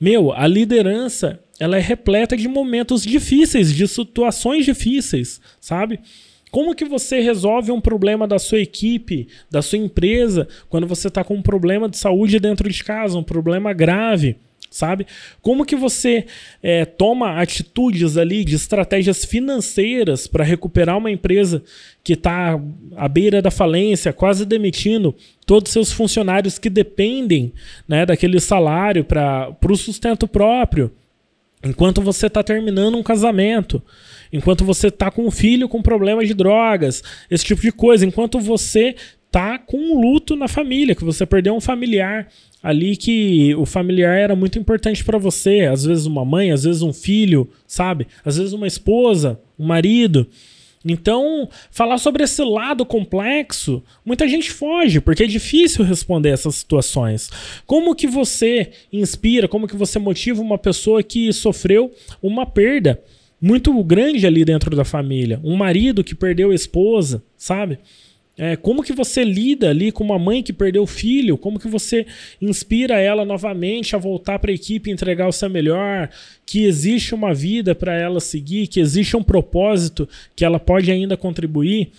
meu, 0.00 0.32
a 0.32 0.46
liderança, 0.46 1.38
ela 1.60 1.76
é 1.76 1.80
repleta 1.80 2.38
de 2.38 2.48
momentos 2.48 3.02
difíceis, 3.02 3.70
de 3.70 3.86
situações 3.86 4.64
difíceis, 4.64 5.42
sabe? 5.60 6.00
Como 6.50 6.74
que 6.74 6.86
você 6.86 7.20
resolve 7.20 7.70
um 7.70 7.80
problema 7.80 8.26
da 8.26 8.38
sua 8.38 8.60
equipe, 8.60 9.28
da 9.50 9.60
sua 9.60 9.76
empresa, 9.76 10.48
quando 10.70 10.86
você 10.86 11.08
está 11.08 11.22
com 11.22 11.34
um 11.34 11.42
problema 11.42 11.86
de 11.86 11.98
saúde 11.98 12.40
dentro 12.40 12.66
de 12.66 12.82
casa, 12.82 13.18
um 13.18 13.22
problema 13.22 13.74
grave? 13.74 14.38
Sabe? 14.70 15.06
Como 15.40 15.64
que 15.64 15.76
você 15.76 16.26
é, 16.62 16.84
toma 16.84 17.40
atitudes 17.40 18.16
ali 18.16 18.44
de 18.44 18.56
estratégias 18.56 19.24
financeiras 19.24 20.26
para 20.26 20.44
recuperar 20.44 20.98
uma 20.98 21.10
empresa 21.10 21.62
que 22.02 22.14
está 22.14 22.58
à 22.96 23.08
beira 23.08 23.42
da 23.42 23.50
falência, 23.50 24.12
quase 24.12 24.44
demitindo 24.44 25.14
todos 25.46 25.70
os 25.70 25.72
seus 25.72 25.92
funcionários 25.92 26.58
que 26.58 26.70
dependem 26.70 27.52
né, 27.86 28.04
daquele 28.06 28.40
salário 28.40 29.04
para 29.04 29.54
o 29.62 29.76
sustento 29.76 30.26
próprio, 30.26 30.92
enquanto 31.62 32.00
você 32.00 32.26
está 32.26 32.42
terminando 32.42 32.96
um 32.96 33.02
casamento, 33.02 33.82
enquanto 34.32 34.64
você 34.64 34.88
está 34.88 35.10
com 35.10 35.26
um 35.26 35.30
filho 35.30 35.68
com 35.68 35.82
problemas 35.82 36.28
de 36.28 36.34
drogas, 36.34 37.02
esse 37.30 37.44
tipo 37.44 37.60
de 37.60 37.72
coisa, 37.72 38.06
enquanto 38.06 38.38
você 38.38 38.94
tá 39.30 39.58
com 39.58 39.76
um 39.76 40.00
luto 40.00 40.34
na 40.34 40.48
família, 40.48 40.94
que 40.94 41.04
você 41.04 41.26
perdeu 41.26 41.54
um 41.54 41.60
familiar 41.60 42.28
ali 42.62 42.96
que 42.96 43.54
o 43.54 43.64
familiar 43.64 44.16
era 44.16 44.34
muito 44.34 44.58
importante 44.58 45.04
para 45.04 45.18
você, 45.18 45.68
às 45.70 45.84
vezes 45.84 46.06
uma 46.06 46.24
mãe, 46.24 46.50
às 46.50 46.64
vezes 46.64 46.82
um 46.82 46.92
filho, 46.92 47.48
sabe? 47.66 48.06
Às 48.24 48.36
vezes 48.36 48.52
uma 48.52 48.66
esposa, 48.66 49.40
um 49.58 49.66
marido. 49.66 50.26
Então, 50.84 51.48
falar 51.70 51.98
sobre 51.98 52.24
esse 52.24 52.42
lado 52.42 52.84
complexo, 52.86 53.82
muita 54.04 54.26
gente 54.28 54.50
foge, 54.50 55.00
porque 55.00 55.24
é 55.24 55.26
difícil 55.26 55.84
responder 55.84 56.30
essas 56.30 56.56
situações. 56.56 57.30
Como 57.66 57.94
que 57.94 58.06
você 58.06 58.70
inspira, 58.92 59.48
como 59.48 59.68
que 59.68 59.76
você 59.76 59.98
motiva 59.98 60.40
uma 60.40 60.58
pessoa 60.58 61.02
que 61.02 61.32
sofreu 61.32 61.92
uma 62.22 62.46
perda 62.46 63.02
muito 63.40 63.72
grande 63.84 64.26
ali 64.26 64.44
dentro 64.44 64.74
da 64.74 64.84
família? 64.84 65.40
Um 65.44 65.56
marido 65.56 66.04
que 66.04 66.14
perdeu 66.14 66.50
a 66.50 66.54
esposa, 66.54 67.22
sabe? 67.36 67.78
É, 68.38 68.54
como 68.54 68.84
que 68.84 68.92
você 68.92 69.24
lida 69.24 69.68
ali 69.68 69.90
com 69.90 70.04
uma 70.04 70.18
mãe 70.18 70.44
que 70.44 70.52
perdeu 70.52 70.84
o 70.84 70.86
filho? 70.86 71.36
Como 71.36 71.58
que 71.58 71.66
você 71.66 72.06
inspira 72.40 73.00
ela 73.00 73.24
novamente 73.24 73.96
a 73.96 73.98
voltar 73.98 74.38
para 74.38 74.52
a 74.52 74.54
equipe 74.54 74.92
entregar 74.92 75.26
o 75.26 75.32
seu 75.32 75.50
melhor? 75.50 76.08
Que 76.46 76.64
existe 76.64 77.16
uma 77.16 77.34
vida 77.34 77.74
para 77.74 77.98
ela 77.98 78.20
seguir, 78.20 78.68
que 78.68 78.78
existe 78.78 79.16
um 79.16 79.22
propósito 79.24 80.08
que 80.36 80.44
ela 80.44 80.60
pode 80.60 80.88
ainda 80.92 81.16
contribuir. 81.16 81.90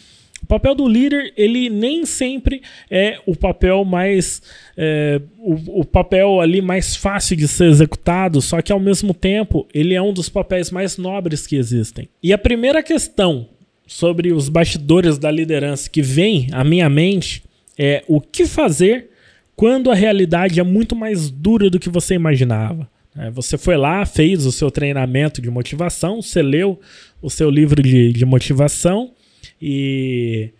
O 0.41 0.45
papel 0.45 0.73
do 0.73 0.87
líder, 0.87 1.33
ele 1.35 1.69
nem 1.69 2.05
sempre 2.05 2.61
é 2.89 3.19
o 3.25 3.35
papel 3.35 3.83
mais. 3.83 4.41
É, 4.77 5.21
o, 5.39 5.81
o, 5.81 5.85
papel 5.85 6.39
ali 6.39 6.61
mais 6.61 6.95
fácil 6.95 7.35
de 7.35 7.45
ser 7.45 7.65
executado, 7.65 8.41
só 8.41 8.61
que 8.61 8.71
ao 8.71 8.79
mesmo 8.79 9.13
tempo 9.13 9.67
ele 9.73 9.93
é 9.93 10.01
um 10.01 10.13
dos 10.13 10.29
papéis 10.29 10.71
mais 10.71 10.97
nobres 10.97 11.45
que 11.45 11.57
existem. 11.57 12.07
E 12.23 12.31
a 12.31 12.37
primeira 12.37 12.81
questão 12.81 13.49
sobre 13.89 14.31
os 14.31 14.49
bastidores 14.49 15.17
da 15.17 15.31
liderança 15.31 15.89
que 15.89 15.99
vem 15.99 16.47
à 16.51 16.63
minha 16.63 16.87
mente 16.87 17.41
é 17.75 18.03
o 18.07 18.21
que 18.21 18.45
fazer 18.45 19.09
quando 19.55 19.89
a 19.89 19.95
realidade 19.95 20.59
é 20.59 20.63
muito 20.63 20.95
mais 20.95 21.31
dura 21.31 21.71
do 21.71 21.79
que 21.79 21.89
você 21.89 22.13
imaginava. 22.13 22.87
É, 23.17 23.31
você 23.31 23.57
foi 23.57 23.77
lá, 23.77 24.05
fez 24.05 24.45
o 24.45 24.51
seu 24.51 24.69
treinamento 24.69 25.41
de 25.41 25.49
motivação, 25.49 26.21
você 26.21 26.43
leu 26.43 26.79
o 27.19 27.31
seu 27.31 27.49
livro 27.49 27.81
de, 27.81 28.13
de 28.13 28.25
motivação 28.27 29.11
e 29.59 30.51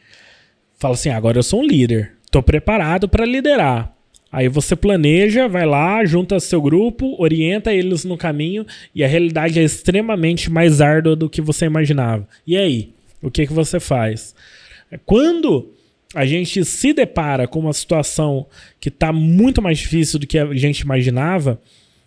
fala 0.80 0.96
assim: 0.96 1.10
agora 1.10 1.38
eu 1.38 1.44
sou 1.44 1.62
um 1.62 1.68
líder, 1.68 2.14
estou 2.26 2.42
preparado 2.42 3.08
para 3.08 3.28
liderar. 3.28 3.94
Aí 4.32 4.50
você 4.50 4.76
planeja, 4.76 5.48
vai 5.48 5.68
lá, 5.68 6.04
junta 6.04 6.40
seu 6.40 6.60
grupo, 6.60 7.16
orienta 7.20 7.72
eles 7.72 8.04
no 8.04 8.18
caminho 8.18 8.66
e 8.94 9.04
a 9.04 9.08
realidade 9.08 9.60
é 9.60 9.64
extremamente 9.64 10.50
mais 10.50 10.82
árdua 10.82 11.16
do 11.16 11.30
que 11.30 11.42
você 11.42 11.68
imaginava. 11.68 12.28
E 12.46 12.58
aí? 12.58 12.99
O 13.22 13.30
que, 13.30 13.48
que 13.48 13.54
você 13.54 13.80
faz? 13.80 14.34
Quando 15.06 15.74
a 16.16 16.26
gente 16.26 16.66
se 16.66 16.94
depara 16.94 17.48
com 17.48 17.60
uma 17.60 17.74
situação 17.74 18.48
que 18.80 18.90
está 18.90 19.14
muito 19.14 19.62
mais 19.62 19.78
difícil 19.78 20.20
do 20.20 20.26
que 20.26 20.40
a 20.40 20.54
gente 20.56 20.80
imaginava, 20.80 21.62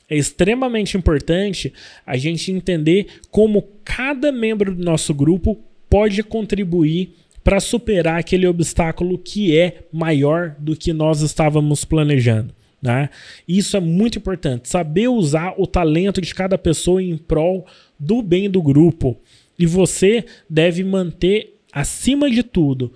é 0.09 0.17
extremamente 0.17 0.97
importante 0.97 1.73
a 2.05 2.17
gente 2.17 2.51
entender 2.51 3.07
como 3.31 3.69
cada 3.85 4.33
membro 4.33 4.75
do 4.75 4.85
nosso 4.85 5.15
grupo 5.15 5.59
pode 5.89 6.23
contribuir 6.23 7.15
para 7.45 7.61
superar 7.61 8.19
aquele 8.19 8.47
obstáculo 8.47 9.19
que 9.19 9.57
é 9.57 9.85
maior 9.93 10.55
do 10.59 10.77
que 10.77 10.93
nós 10.93 11.21
estávamos 11.23 11.85
planejando. 11.85 12.55
Né? 12.81 13.11
Isso 13.47 13.77
é 13.77 13.81
muito 13.81 14.19
importante, 14.19 14.69
saber 14.69 15.07
usar 15.09 15.55
o 15.57 15.67
talento 15.67 16.21
de 16.21 16.35
cada 16.35 16.59
pessoa 16.59 17.03
em 17.03 17.17
prol 17.17 17.65
do 17.99 18.21
bem 18.21 18.51
do 18.51 18.61
grupo. 18.61 19.17
E 19.59 19.67
você 19.67 20.25
deve 20.49 20.83
manter, 20.85 21.59
acima 21.73 22.31
de 22.31 22.43
tudo, 22.43 22.93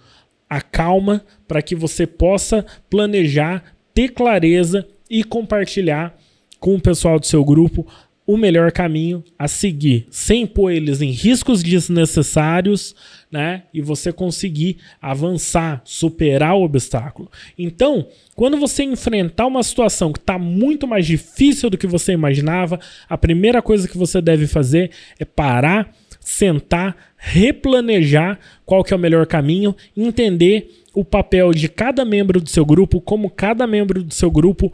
a 0.49 0.61
calma 0.61 1.25
para 1.47 1.63
que 1.63 1.75
você 1.75 2.07
possa 2.07 2.65
planejar 2.89 3.77
ter 3.95 4.11
clareza 4.11 4.87
e 5.09 5.25
compartilhar 5.25 6.19
com 6.61 6.75
o 6.75 6.81
pessoal 6.81 7.19
do 7.19 7.27
seu 7.27 7.45
grupo 7.45 7.87
o 8.27 8.37
melhor 8.37 8.73
caminho 8.73 9.23
a 9.39 9.47
seguir, 9.47 10.07
sem 10.11 10.45
pôr 10.47 10.73
eles 10.73 11.01
em 11.01 11.13
riscos 11.13 11.63
desnecessários, 11.63 12.95
né? 13.31 13.63
E 13.73 13.81
você 13.81 14.13
conseguir 14.13 14.79
avançar, 15.01 15.81
superar 15.85 16.57
o 16.57 16.65
obstáculo. 16.65 17.31
Então, 17.57 18.09
quando 18.35 18.57
você 18.57 18.83
enfrentar 18.83 19.47
uma 19.47 19.63
situação 19.63 20.13
que 20.13 20.19
está 20.19 20.39
muito 20.39 20.89
mais 20.89 21.07
difícil 21.07 21.71
do 21.71 21.79
que 21.79 21.87
você 21.87 22.13
imaginava, 22.13 22.81
a 23.09 23.17
primeira 23.17 23.63
coisa 23.63 23.87
que 23.87 23.97
você 23.97 24.21
deve 24.21 24.49
fazer 24.49 24.91
é 25.21 25.25
parar, 25.25 25.95
sentar, 26.27 26.97
replanejar 27.17 28.41
qual 28.65 28.83
que 28.83 28.93
é 28.93 28.97
o 28.97 28.99
melhor 28.99 29.27
caminho, 29.27 29.77
entender 29.97 30.83
o 30.93 31.05
papel 31.05 31.53
de 31.53 31.69
cada 31.69 32.05
membro 32.05 32.41
do 32.41 32.51
seu 32.51 32.67
grupo, 32.67 33.01
como 33.01 33.31
cada 33.31 33.65
membro 33.65 34.03
do 34.03 34.13
seu 34.13 34.29
grupo 34.29 34.73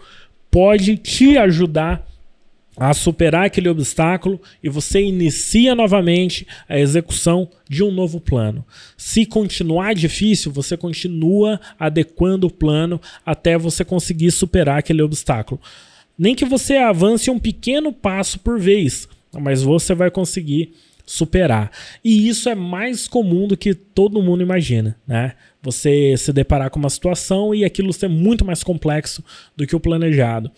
pode 0.51 0.97
te 0.97 1.37
ajudar 1.37 2.09
a 2.75 2.95
superar 2.95 3.45
aquele 3.45 3.69
obstáculo 3.69 4.41
e 4.65 4.71
você 4.71 5.03
inicia 5.03 5.75
novamente 5.75 6.47
a 6.67 6.79
execução 6.79 7.47
de 7.69 7.85
um 7.85 7.93
novo 7.93 8.19
plano. 8.19 8.65
Se 8.97 9.27
continuar 9.27 9.95
difícil, 9.95 10.51
você 10.51 10.75
continua 10.75 11.61
adequando 11.79 12.47
o 12.47 12.51
plano 12.51 12.99
até 13.27 13.59
você 13.59 13.85
conseguir 13.85 14.31
superar 14.31 14.79
aquele 14.79 15.03
obstáculo. 15.03 15.61
Nem 16.19 16.35
que 16.35 16.47
você 16.47 16.79
avance 16.79 17.31
um 17.31 17.39
pequeno 17.39 17.93
passo 17.93 18.39
por 18.39 18.59
vez, 18.59 19.07
mas 19.39 19.63
você 19.63 19.95
vai 19.95 20.11
conseguir 20.11 20.73
superar. 21.05 21.71
E 22.05 22.29
isso 22.29 22.49
é 22.49 22.55
mais 22.55 23.09
comum 23.09 23.47
do 23.47 23.57
que 23.57 23.75
todo 23.75 24.23
mundo 24.23 24.43
imagina, 24.43 24.97
né? 25.07 25.33
Você 25.63 26.17
se 26.17 26.33
deparar 26.33 26.71
com 26.71 26.79
uma 26.79 26.91
situação 26.91 27.55
e 27.55 27.65
aquilo 27.65 27.93
ser 27.93 28.09
muito 28.09 28.45
mais 28.45 28.63
complexo 28.63 29.23
do 29.57 29.67
que 29.67 29.77
o 29.77 29.81
planejado. 29.81 30.51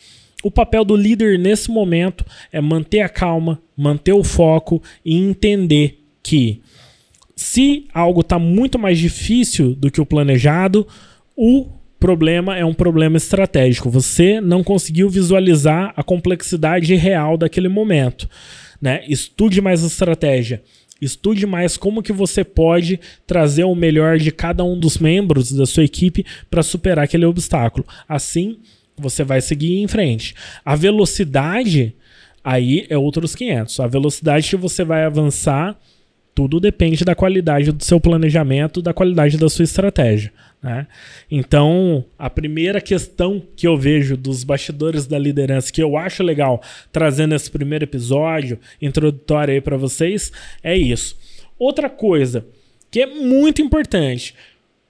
O 0.43 0.51
papel 0.51 0.85
do 0.85 0.97
líder 0.97 1.39
nesse 1.39 1.71
momento 1.71 2.25
é 2.53 2.61
manter 2.61 3.01
a 3.01 3.09
calma, 3.09 3.61
manter 3.77 4.13
o 4.13 4.23
foco 4.23 4.83
e 5.05 5.17
entender 5.17 6.03
que 6.23 6.61
se 7.37 7.87
algo 7.93 8.21
está 8.21 8.39
muito 8.39 8.79
mais 8.79 8.99
difícil 8.99 9.75
do 9.75 9.91
que 9.91 10.01
o 10.01 10.07
planejado, 10.07 10.87
o 11.37 11.67
problema 11.99 12.57
é 12.57 12.65
um 12.65 12.75
problema 12.75 13.17
estratégico. 13.17 13.89
Você 13.89 14.41
não 14.41 14.63
conseguiu 14.63 15.09
visualizar 15.09 15.93
a 15.97 16.03
complexidade 16.03 16.95
real 16.95 17.39
daquele 17.39 17.69
momento. 17.69 18.29
Né? 18.85 19.03
Estude 19.09 19.63
mais 19.63 19.83
a 19.83 19.87
estratégia. 19.87 20.63
Estude 21.01 21.47
mais 21.47 21.79
como 21.79 22.03
que 22.03 22.13
você 22.13 22.45
pode 22.45 23.01
trazer 23.27 23.65
o 23.65 23.75
melhor 23.75 24.19
de 24.19 24.31
cada 24.31 24.63
um 24.63 24.79
dos 24.79 24.99
membros 24.99 25.51
da 25.51 25.65
sua 25.65 25.85
equipe 25.85 26.23
para 26.51 26.63
superar 26.63 27.07
aquele 27.07 27.25
obstáculo. 27.25 27.87
Assim, 28.07 28.59
você 28.95 29.25
vai 29.25 29.41
seguir 29.41 29.79
em 29.79 29.89
frente. 29.89 30.35
A 30.63 30.77
velocidade, 30.77 31.97
aí 32.45 32.85
é 32.91 32.99
outros 32.99 33.35
500. 33.35 33.81
A 33.81 33.87
velocidade 33.87 34.51
que 34.51 34.57
você 34.57 34.85
vai 34.85 35.05
avançar, 35.05 35.81
tudo 36.35 36.59
depende 36.59 37.05
da 37.05 37.15
qualidade 37.15 37.71
do 37.71 37.85
seu 37.85 38.01
planejamento, 38.01 38.83
da 38.83 38.93
qualidade 38.93 39.39
da 39.39 39.49
sua 39.49 39.63
estratégia. 39.63 40.33
Né? 40.61 40.87
Então, 41.31 42.05
a 42.19 42.29
primeira 42.29 42.81
questão 42.81 43.43
que 43.55 43.67
eu 43.69 43.77
vejo 43.77 44.17
dos 44.17 44.43
bastidores 44.43 45.07
da 45.07 45.19
liderança, 45.19 45.73
que 45.73 45.83
eu 45.83 45.97
acho 45.97 46.23
legal 46.23 46.61
trazendo 46.91 47.35
esse 47.35 47.51
primeiro 47.51 47.85
episódio 47.85 48.59
introdutório 48.83 49.55
aí 49.55 49.61
para 49.61 49.77
vocês, 49.77 50.33
é 50.63 50.77
isso. 50.77 51.17
Outra 51.59 51.89
coisa 51.89 52.45
que 52.91 53.01
é 53.01 53.07
muito 53.07 53.63
importante: 53.63 54.35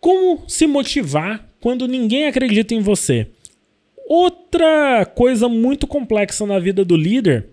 como 0.00 0.44
se 0.48 0.66
motivar 0.66 1.46
quando 1.60 1.88
ninguém 1.88 2.26
acredita 2.26 2.74
em 2.74 2.80
você? 2.80 3.26
Outra 4.06 5.04
coisa 5.06 5.48
muito 5.48 5.86
complexa 5.86 6.46
na 6.46 6.58
vida 6.58 6.84
do 6.84 6.96
líder 6.96 7.46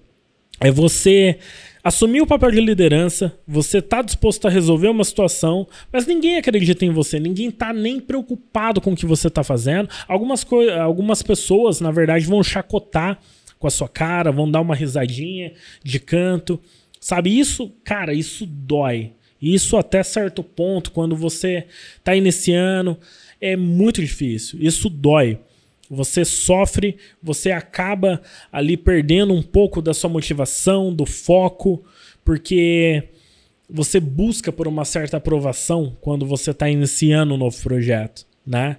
é 0.59 0.69
você 0.69 1.39
assumir 1.83 2.21
o 2.21 2.27
papel 2.27 2.51
de 2.51 2.61
liderança, 2.61 3.37
você 3.47 3.79
está 3.79 4.01
disposto 4.01 4.47
a 4.47 4.51
resolver 4.51 4.87
uma 4.87 5.03
situação, 5.03 5.67
mas 5.91 6.05
ninguém 6.05 6.37
acredita 6.37 6.85
em 6.85 6.91
você, 6.91 7.19
ninguém 7.19 7.49
está 7.49 7.73
nem 7.73 7.99
preocupado 7.99 8.81
com 8.81 8.93
o 8.93 8.95
que 8.95 9.05
você 9.05 9.27
está 9.27 9.43
fazendo. 9.43 9.89
Algumas, 10.07 10.45
algumas 10.81 11.21
pessoas, 11.21 11.81
na 11.81 11.91
verdade, 11.91 12.25
vão 12.25 12.43
chacotar 12.43 13.19
com 13.57 13.67
a 13.67 13.71
sua 13.71 13.87
cara, 13.87 14.31
vão 14.31 14.49
dar 14.49 14.61
uma 14.61 14.75
risadinha 14.75 15.53
de 15.83 15.99
canto. 15.99 16.59
Sabe, 16.99 17.37
isso, 17.37 17.71
cara, 17.83 18.13
isso 18.13 18.45
dói. 18.45 19.13
Isso 19.41 19.75
até 19.77 20.03
certo 20.03 20.43
ponto, 20.43 20.91
quando 20.91 21.15
você 21.15 21.65
está 21.97 22.15
iniciando, 22.15 22.97
é 23.39 23.55
muito 23.55 24.01
difícil. 24.01 24.59
Isso 24.61 24.89
dói 24.89 25.39
você 25.91 26.23
sofre, 26.23 26.95
você 27.21 27.51
acaba 27.51 28.21
ali 28.49 28.77
perdendo 28.77 29.33
um 29.33 29.41
pouco 29.41 29.81
da 29.81 29.93
sua 29.93 30.09
motivação, 30.09 30.95
do 30.95 31.05
foco, 31.05 31.83
porque 32.23 33.09
você 33.69 33.99
busca 33.99 34.53
por 34.53 34.69
uma 34.69 34.85
certa 34.85 35.17
aprovação 35.17 35.97
quando 35.99 36.25
você 36.25 36.51
está 36.51 36.69
iniciando 36.69 37.33
um 37.33 37.37
novo 37.37 37.61
projeto, 37.61 38.25
né? 38.47 38.77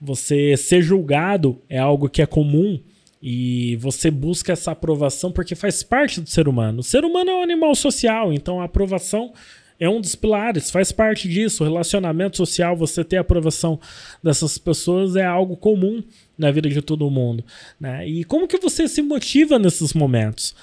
Você 0.00 0.56
ser 0.56 0.80
julgado 0.80 1.60
é 1.68 1.78
algo 1.78 2.08
que 2.08 2.22
é 2.22 2.26
comum 2.26 2.80
e 3.22 3.76
você 3.76 4.10
busca 4.10 4.52
essa 4.52 4.72
aprovação 4.72 5.30
porque 5.30 5.54
faz 5.54 5.82
parte 5.82 6.18
do 6.18 6.30
ser 6.30 6.48
humano. 6.48 6.80
O 6.80 6.82
ser 6.82 7.04
humano 7.04 7.30
é 7.30 7.34
um 7.34 7.42
animal 7.42 7.74
social, 7.74 8.32
então 8.32 8.58
a 8.58 8.64
aprovação 8.64 9.34
é 9.78 9.88
um 9.88 10.00
dos 10.00 10.14
pilares, 10.14 10.70
faz 10.70 10.92
parte 10.92 11.28
disso. 11.28 11.62
O 11.62 11.66
relacionamento 11.66 12.36
social, 12.36 12.76
você 12.76 13.02
ter 13.02 13.16
a 13.16 13.20
aprovação 13.20 13.78
dessas 14.22 14.56
pessoas 14.58 15.16
é 15.16 15.24
algo 15.24 15.56
comum 15.56 16.02
na 16.38 16.50
vida 16.50 16.68
de 16.68 16.80
todo 16.80 17.10
mundo. 17.10 17.44
Né? 17.80 18.06
E 18.08 18.24
como 18.24 18.48
que 18.48 18.58
você 18.58 18.86
se 18.86 19.02
motiva 19.02 19.58
nesses 19.58 19.92
momentos? 19.92 20.54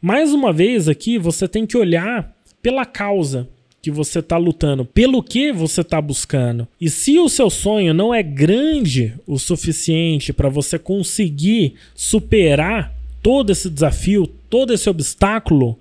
Mais 0.00 0.32
uma 0.32 0.52
vez 0.52 0.88
aqui, 0.88 1.18
você 1.18 1.48
tem 1.48 1.66
que 1.66 1.76
olhar 1.76 2.32
pela 2.62 2.84
causa 2.84 3.48
que 3.80 3.90
você 3.90 4.18
está 4.18 4.36
lutando, 4.36 4.84
pelo 4.84 5.22
que 5.22 5.52
você 5.52 5.80
está 5.80 6.00
buscando. 6.00 6.66
E 6.80 6.90
se 6.90 7.18
o 7.18 7.28
seu 7.28 7.48
sonho 7.48 7.94
não 7.94 8.12
é 8.12 8.22
grande 8.22 9.14
o 9.26 9.38
suficiente 9.38 10.32
para 10.32 10.48
você 10.48 10.78
conseguir 10.78 11.74
superar 11.94 12.94
todo 13.22 13.50
esse 13.50 13.70
desafio, 13.70 14.26
todo 14.50 14.72
esse 14.72 14.88
obstáculo, 14.90 15.78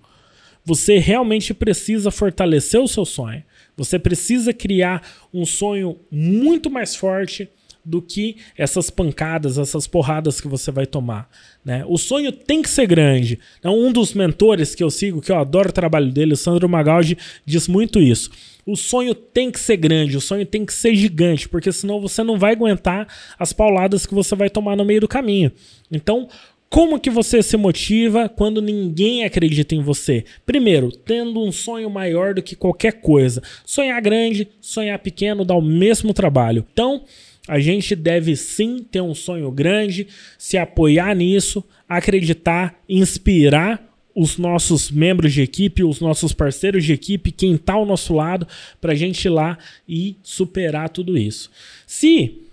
você 0.67 0.97
realmente 0.97 1.53
precisa 1.53 2.11
fortalecer 2.11 2.81
o 2.81 2.89
seu 2.89 3.05
sonho. 3.05 3.41
Você 3.77 3.97
precisa 3.97 4.51
criar 4.51 5.01
um 5.33 5.45
sonho 5.45 5.97
muito 6.11 6.69
mais 6.69 6.93
forte 6.93 7.47
do 7.85 8.01
que 8.01 8.35
essas 8.57 8.89
pancadas, 8.89 9.57
essas 9.57 9.87
porradas 9.87 10.41
que 10.41 10.47
você 10.49 10.69
vai 10.69 10.85
tomar. 10.85 11.29
Né? 11.63 11.85
O 11.87 11.97
sonho 11.97 12.33
tem 12.33 12.61
que 12.61 12.69
ser 12.69 12.85
grande. 12.85 13.39
Então, 13.57 13.79
um 13.79 13.93
dos 13.93 14.13
mentores 14.13 14.75
que 14.75 14.83
eu 14.83 14.91
sigo, 14.91 15.21
que 15.21 15.31
eu 15.31 15.37
adoro 15.37 15.69
o 15.69 15.71
trabalho 15.71 16.11
dele, 16.11 16.33
o 16.33 16.37
Sandro 16.37 16.67
Magaldi, 16.67 17.17
diz 17.45 17.65
muito 17.69 18.01
isso. 18.01 18.29
O 18.65 18.75
sonho 18.75 19.15
tem 19.15 19.49
que 19.49 19.61
ser 19.61 19.77
grande, 19.77 20.17
o 20.17 20.21
sonho 20.21 20.45
tem 20.45 20.65
que 20.65 20.73
ser 20.73 20.93
gigante, 20.93 21.47
porque 21.47 21.71
senão 21.71 22.01
você 22.01 22.23
não 22.23 22.37
vai 22.37 22.51
aguentar 22.51 23.07
as 23.39 23.53
pauladas 23.53 24.05
que 24.05 24.13
você 24.13 24.35
vai 24.35 24.49
tomar 24.49 24.75
no 24.75 24.83
meio 24.83 24.99
do 24.99 25.07
caminho. 25.07 25.49
Então, 25.89 26.27
como 26.69 26.99
que 26.99 27.09
você 27.09 27.41
se 27.41 27.55
motiva 27.55 28.27
quando 28.27 28.61
ninguém 28.61 29.23
acredita 29.23 29.73
em 29.73 29.81
você? 29.81 30.25
Primeiro, 30.45 30.91
tendo 30.91 31.41
um 31.41 31.51
sonho 31.51 31.89
maior 31.89 32.33
do 32.33 32.41
que 32.41 32.55
qualquer 32.55 33.01
coisa. 33.01 33.41
Sonhar 33.65 34.01
grande, 34.01 34.49
sonhar 34.59 34.99
pequeno 34.99 35.45
dá 35.45 35.55
o 35.55 35.61
mesmo 35.61 36.13
trabalho. 36.13 36.65
Então, 36.71 37.03
a 37.47 37.59
gente 37.59 37.95
deve 37.95 38.35
sim 38.35 38.79
ter 38.79 39.01
um 39.01 39.15
sonho 39.15 39.49
grande, 39.49 40.07
se 40.37 40.57
apoiar 40.57 41.15
nisso, 41.15 41.63
acreditar, 41.87 42.77
inspirar 42.89 43.87
os 44.13 44.37
nossos 44.37 44.91
membros 44.91 45.31
de 45.31 45.43
equipe, 45.43 45.83
os 45.83 46.01
nossos 46.01 46.33
parceiros 46.33 46.83
de 46.83 46.91
equipe, 46.91 47.31
quem 47.31 47.53
está 47.53 47.73
ao 47.73 47.85
nosso 47.85 48.13
lado, 48.13 48.47
para 48.81 48.91
a 48.91 48.95
gente 48.95 49.23
ir 49.25 49.29
lá 49.29 49.57
e 49.87 50.17
superar 50.23 50.89
tudo 50.89 51.17
isso. 51.17 51.49
Se 51.85 52.46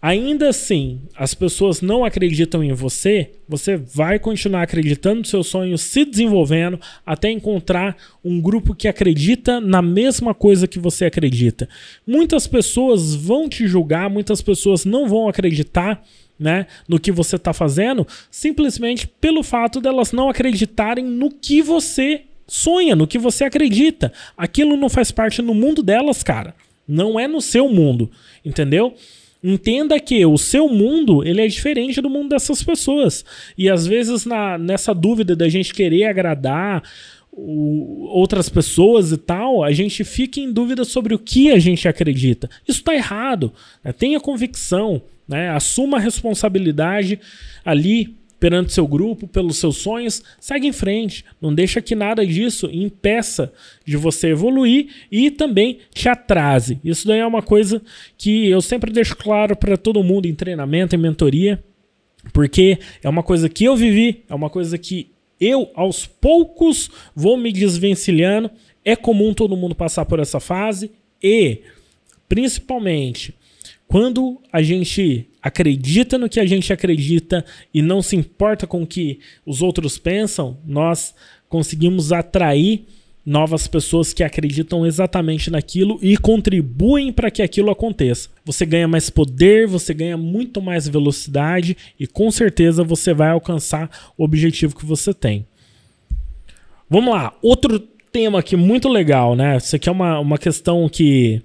ainda 0.00 0.48
assim 0.48 1.00
as 1.16 1.34
pessoas 1.34 1.80
não 1.80 2.04
acreditam 2.04 2.62
em 2.62 2.72
você, 2.72 3.32
você 3.48 3.76
vai 3.76 4.18
continuar 4.18 4.62
acreditando 4.62 5.20
no 5.20 5.24
seu 5.26 5.42
sonho, 5.42 5.76
se 5.76 6.04
desenvolvendo 6.04 6.80
até 7.04 7.30
encontrar 7.30 7.96
um 8.24 8.40
grupo 8.40 8.74
que 8.74 8.88
acredita 8.88 9.60
na 9.60 9.82
mesma 9.82 10.32
coisa 10.34 10.68
que 10.68 10.78
você 10.78 11.06
acredita. 11.06 11.68
Muitas 12.06 12.46
pessoas 12.46 13.14
vão 13.14 13.48
te 13.48 13.66
julgar, 13.66 14.08
muitas 14.08 14.40
pessoas 14.40 14.84
não 14.84 15.08
vão 15.08 15.28
acreditar. 15.28 16.02
Né, 16.40 16.68
no 16.86 17.00
que 17.00 17.10
você 17.10 17.34
está 17.34 17.52
fazendo, 17.52 18.06
simplesmente 18.30 19.08
pelo 19.08 19.42
fato 19.42 19.80
delas 19.80 20.12
não 20.12 20.28
acreditarem 20.28 21.04
no 21.04 21.32
que 21.32 21.60
você 21.60 22.26
sonha, 22.46 22.94
no 22.94 23.08
que 23.08 23.18
você 23.18 23.42
acredita. 23.42 24.12
Aquilo 24.36 24.76
não 24.76 24.88
faz 24.88 25.10
parte 25.10 25.42
no 25.42 25.52
mundo 25.52 25.82
delas, 25.82 26.22
cara. 26.22 26.54
Não 26.86 27.18
é 27.18 27.26
no 27.26 27.40
seu 27.40 27.68
mundo, 27.68 28.08
entendeu? 28.44 28.94
Entenda 29.42 29.98
que 30.00 30.24
o 30.26 30.36
seu 30.36 30.68
mundo 30.68 31.24
ele 31.24 31.40
é 31.40 31.46
diferente 31.46 32.00
do 32.00 32.10
mundo 32.10 32.30
dessas 32.30 32.62
pessoas. 32.62 33.24
E 33.56 33.70
às 33.70 33.86
vezes 33.86 34.24
na, 34.24 34.58
nessa 34.58 34.92
dúvida 34.92 35.36
da 35.36 35.48
gente 35.48 35.72
querer 35.72 36.04
agradar 36.04 36.82
o, 37.30 38.08
outras 38.10 38.48
pessoas 38.48 39.12
e 39.12 39.16
tal, 39.16 39.62
a 39.62 39.70
gente 39.70 40.02
fica 40.02 40.40
em 40.40 40.52
dúvida 40.52 40.84
sobre 40.84 41.14
o 41.14 41.18
que 41.18 41.52
a 41.52 41.58
gente 41.58 41.86
acredita. 41.86 42.50
Isso 42.66 42.80
está 42.80 42.94
errado. 42.94 43.52
Né? 43.84 43.92
Tenha 43.92 44.18
convicção, 44.18 45.00
né? 45.26 45.50
assuma 45.50 45.98
a 45.98 46.00
responsabilidade 46.00 47.20
ali 47.64 48.16
perante 48.38 48.72
seu 48.72 48.86
grupo, 48.86 49.26
pelos 49.26 49.58
seus 49.58 49.78
sonhos, 49.78 50.22
segue 50.40 50.66
em 50.66 50.72
frente. 50.72 51.24
Não 51.40 51.54
deixa 51.54 51.80
que 51.80 51.94
nada 51.94 52.24
disso 52.26 52.68
impeça 52.72 53.52
de 53.84 53.96
você 53.96 54.28
evoluir 54.28 54.88
e 55.10 55.30
também 55.30 55.78
te 55.92 56.08
atrase. 56.08 56.80
Isso 56.84 57.06
daí 57.06 57.18
é 57.18 57.26
uma 57.26 57.42
coisa 57.42 57.82
que 58.16 58.48
eu 58.48 58.60
sempre 58.60 58.92
deixo 58.92 59.16
claro 59.16 59.56
para 59.56 59.76
todo 59.76 60.02
mundo 60.04 60.26
em 60.26 60.34
treinamento, 60.34 60.94
em 60.94 60.98
mentoria, 60.98 61.62
porque 62.32 62.78
é 63.02 63.08
uma 63.08 63.22
coisa 63.22 63.48
que 63.48 63.64
eu 63.64 63.76
vivi, 63.76 64.24
é 64.28 64.34
uma 64.34 64.50
coisa 64.50 64.76
que 64.78 65.10
eu, 65.40 65.70
aos 65.74 66.06
poucos, 66.06 66.90
vou 67.14 67.36
me 67.36 67.52
desvencilhando. 67.52 68.50
É 68.84 68.96
comum 68.96 69.34
todo 69.34 69.56
mundo 69.56 69.74
passar 69.74 70.04
por 70.04 70.18
essa 70.18 70.40
fase 70.40 70.90
e, 71.22 71.62
principalmente, 72.28 73.34
quando 73.86 74.40
a 74.52 74.62
gente 74.62 75.28
acredita 75.48 76.16
no 76.16 76.28
que 76.28 76.38
a 76.38 76.46
gente 76.46 76.72
acredita 76.72 77.44
e 77.74 77.82
não 77.82 78.00
se 78.00 78.14
importa 78.14 78.66
com 78.66 78.82
o 78.82 78.86
que 78.86 79.18
os 79.44 79.60
outros 79.62 79.98
pensam, 79.98 80.58
nós 80.64 81.14
conseguimos 81.48 82.12
atrair 82.12 82.84
novas 83.24 83.66
pessoas 83.66 84.14
que 84.14 84.24
acreditam 84.24 84.86
exatamente 84.86 85.50
naquilo 85.50 85.98
e 86.00 86.16
contribuem 86.16 87.12
para 87.12 87.30
que 87.30 87.42
aquilo 87.42 87.70
aconteça. 87.70 88.30
Você 88.42 88.64
ganha 88.64 88.88
mais 88.88 89.10
poder, 89.10 89.66
você 89.66 89.92
ganha 89.92 90.16
muito 90.16 90.62
mais 90.62 90.88
velocidade 90.88 91.76
e 92.00 92.06
com 92.06 92.30
certeza 92.30 92.82
você 92.82 93.12
vai 93.12 93.30
alcançar 93.30 94.12
o 94.16 94.24
objetivo 94.24 94.74
que 94.74 94.86
você 94.86 95.12
tem. 95.12 95.46
Vamos 96.88 97.12
lá, 97.12 97.36
outro 97.42 97.78
tema 98.10 98.38
aqui 98.38 98.56
muito 98.56 98.88
legal, 98.88 99.36
né? 99.36 99.58
Isso 99.58 99.76
aqui 99.76 99.90
é 99.90 99.92
uma, 99.92 100.18
uma 100.20 100.38
questão 100.38 100.88
que 100.88 101.42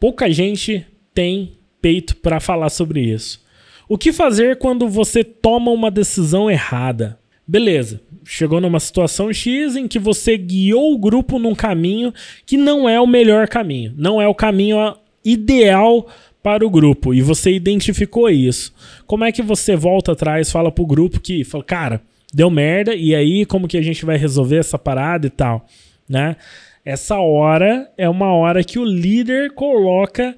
pouca 0.00 0.30
gente 0.32 0.86
tem 1.12 1.57
peito 1.80 2.16
para 2.16 2.40
falar 2.40 2.70
sobre 2.70 3.00
isso. 3.00 3.40
O 3.88 3.96
que 3.96 4.12
fazer 4.12 4.58
quando 4.58 4.88
você 4.88 5.24
toma 5.24 5.70
uma 5.70 5.90
decisão 5.90 6.50
errada? 6.50 7.18
Beleza, 7.46 8.02
chegou 8.24 8.60
numa 8.60 8.78
situação 8.78 9.32
X 9.32 9.74
em 9.74 9.88
que 9.88 9.98
você 9.98 10.36
guiou 10.36 10.92
o 10.92 10.98
grupo 10.98 11.38
num 11.38 11.54
caminho 11.54 12.12
que 12.44 12.58
não 12.58 12.86
é 12.86 13.00
o 13.00 13.06
melhor 13.06 13.48
caminho, 13.48 13.94
não 13.96 14.20
é 14.20 14.28
o 14.28 14.34
caminho 14.34 14.94
ideal 15.24 16.06
para 16.42 16.66
o 16.66 16.70
grupo 16.70 17.14
e 17.14 17.22
você 17.22 17.50
identificou 17.50 18.28
isso. 18.28 18.74
Como 19.06 19.24
é 19.24 19.32
que 19.32 19.42
você 19.42 19.74
volta 19.74 20.12
atrás, 20.12 20.52
fala 20.52 20.70
pro 20.70 20.86
grupo 20.86 21.20
que, 21.20 21.42
fala, 21.42 21.64
cara, 21.64 22.02
deu 22.32 22.50
merda 22.50 22.94
e 22.94 23.14
aí 23.14 23.46
como 23.46 23.66
que 23.66 23.78
a 23.78 23.82
gente 23.82 24.04
vai 24.04 24.18
resolver 24.18 24.58
essa 24.58 24.78
parada 24.78 25.26
e 25.26 25.30
tal, 25.30 25.66
né? 26.06 26.36
Essa 26.84 27.18
hora 27.18 27.90
é 27.96 28.08
uma 28.08 28.32
hora 28.32 28.62
que 28.62 28.78
o 28.78 28.84
líder 28.84 29.52
coloca 29.52 30.36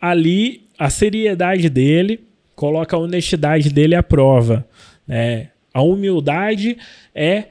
ali 0.00 0.67
a 0.78 0.88
seriedade 0.88 1.68
dele, 1.68 2.20
coloca 2.54 2.96
a 2.96 3.00
honestidade 3.00 3.70
dele 3.70 3.94
à 3.94 4.02
prova. 4.02 4.66
É, 5.08 5.48
a 5.72 5.82
humildade 5.82 6.76
é 7.14 7.44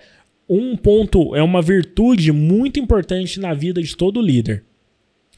um 0.49 0.77
ponto, 0.77 1.35
é 1.35 1.43
uma 1.43 1.61
virtude 1.61 2.31
muito 2.31 2.79
importante 2.79 3.39
na 3.39 3.53
vida 3.53 3.81
de 3.81 3.95
todo 3.95 4.21
líder. 4.21 4.63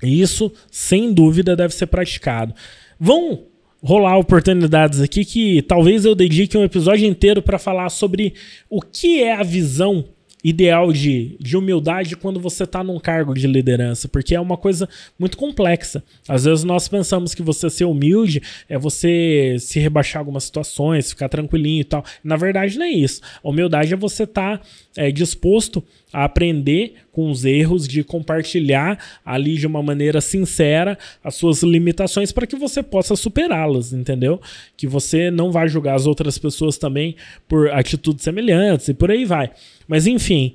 E 0.04 0.21
isso, 0.21 0.52
sem 0.71 1.13
dúvida, 1.13 1.56
deve 1.56 1.73
ser 1.73 1.88
praticado. 1.88 2.54
Vão 2.99 3.43
rolar 3.82 4.17
oportunidades 4.17 5.02
aqui 5.02 5.25
que 5.25 5.62
talvez 5.62 6.06
eu 6.06 6.13
dedique 6.13 6.58
um 6.58 6.63
episódio 6.63 7.08
inteiro 7.08 7.41
para 7.41 7.58
falar 7.58 7.89
sobre 7.89 8.34
o 8.69 8.82
que 8.82 9.23
é 9.23 9.34
a 9.34 9.43
visão 9.43 10.06
ideal 10.43 10.91
de, 10.93 11.36
de 11.39 11.58
humildade 11.58 12.15
quando 12.15 12.39
você 12.39 12.63
está 12.63 12.84
num 12.84 12.99
cargo 12.99 13.34
de 13.34 13.45
liderança, 13.45 14.08
porque 14.08 14.34
é 14.34 14.39
uma 14.39 14.56
coisa 14.56 14.88
muito 15.17 15.38
complexa. 15.38 16.04
Às 16.28 16.45
vezes 16.45 16.63
nós 16.63 16.88
pensamos 16.88 17.36
que 17.36 17.41
você 17.41 17.69
ser 17.69 17.86
humilde 17.86 18.41
é 18.67 18.78
você 18.78 19.58
se 19.60 19.80
rebaixar 19.80 20.19
algumas 20.19 20.45
situações, 20.45 21.10
ficar 21.10 21.28
tranquilinho 21.28 21.82
e 21.82 21.86
tal. 21.86 22.04
Na 22.23 22.38
verdade, 22.38 22.78
não 22.78 22.86
é 22.86 22.91
isso. 22.91 23.21
A 23.43 23.49
humildade 23.49 23.93
é 23.93 23.97
você 23.97 24.23
estar 24.23 24.60
tá, 24.60 24.65
é, 24.95 25.12
disposto 25.12 25.84
a 26.12 26.23
aprender 26.23 26.93
com 27.12 27.30
os 27.30 27.43
erros, 27.45 27.88
de 27.88 28.04
compartilhar 28.04 28.97
ali 29.25 29.58
de 29.58 29.67
uma 29.67 29.84
maneira 29.84 30.21
sincera 30.21 30.97
as 31.23 31.36
suas 31.36 31.62
limitações 31.62 32.32
para 32.32 32.47
que 32.47 32.56
você 32.56 32.82
possa 32.82 33.15
superá-las, 33.15 33.93
entendeu? 33.93 34.41
Que 34.78 34.88
você 34.88 35.30
não 35.30 35.52
vai 35.52 35.67
julgar 35.67 35.95
as 35.95 36.08
outras 36.08 36.38
pessoas 36.38 36.78
também 36.78 37.15
por 37.47 37.69
atitudes 37.71 38.23
semelhantes 38.23 38.88
e 38.88 38.93
por 38.93 39.12
aí 39.12 39.25
vai. 39.25 39.52
Mas 39.89 40.06
enfim, 40.06 40.54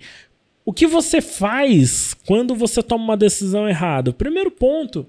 o 0.65 0.73
que 0.73 0.87
você 0.87 1.21
faz 1.21 2.15
quando 2.25 2.55
você 2.55 2.81
toma 2.81 3.03
uma 3.03 3.17
decisão 3.17 3.69
errada? 3.69 4.13
O 4.13 4.15
primeiro 4.15 4.49
ponto 4.49 5.05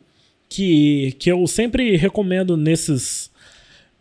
que, 0.50 1.16
que 1.20 1.32
eu 1.32 1.46
sempre 1.46 1.96
recomendo 1.96 2.58
nesses 2.58 3.30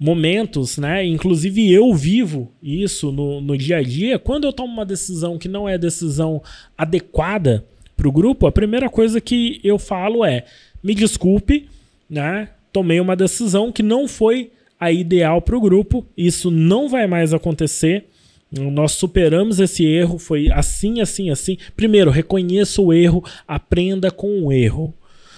momentos, 0.01 0.79
né? 0.79 1.05
Inclusive 1.05 1.71
eu 1.71 1.93
vivo 1.93 2.51
isso 2.63 3.13
no, 3.13 3.43
no 3.43 3.57
dia 3.57 3.77
a 3.77 3.83
dia. 3.83 4.19
Quando 4.19 4.45
eu 4.45 4.53
tomo 4.53 4.73
uma 4.73 4.87
decisão 4.87 5.37
que 5.37 5.47
não 5.47 5.69
é 5.69 5.77
decisão 5.77 6.43
adequada 6.77 7.67
para 7.95 8.09
o 8.09 8.13
grupo, 8.13 8.47
a 8.47 8.53
primeira 8.53 8.89
coisa 8.89 9.21
que 9.21 9.61
eu 9.63 9.79
falo 9.79 10.25
é: 10.25 10.47
me 10.83 10.95
desculpe, 10.95 11.69
né? 12.09 12.49
Tomei 12.73 12.99
uma 12.99 13.15
decisão 13.15 13.71
que 13.71 13.83
não 13.83 14.09
foi 14.09 14.51
a 14.81 14.91
ideal 14.91 15.43
para 15.43 15.57
o 15.57 15.61
grupo. 15.61 16.05
Isso 16.17 16.51
não 16.51 16.89
vai 16.89 17.07
mais 17.07 17.35
acontecer. 17.35 18.07
Nós 18.57 18.93
superamos 18.93 19.59
esse 19.59 19.85
erro, 19.85 20.19
foi 20.19 20.51
assim, 20.51 21.01
assim, 21.01 21.31
assim. 21.31 21.57
Primeiro, 21.77 22.11
reconheça 22.11 22.81
o 22.81 22.93
erro, 22.93 23.25
aprenda 23.47 24.11
com 24.11 24.45
o 24.45 24.53
erro. 24.53 24.95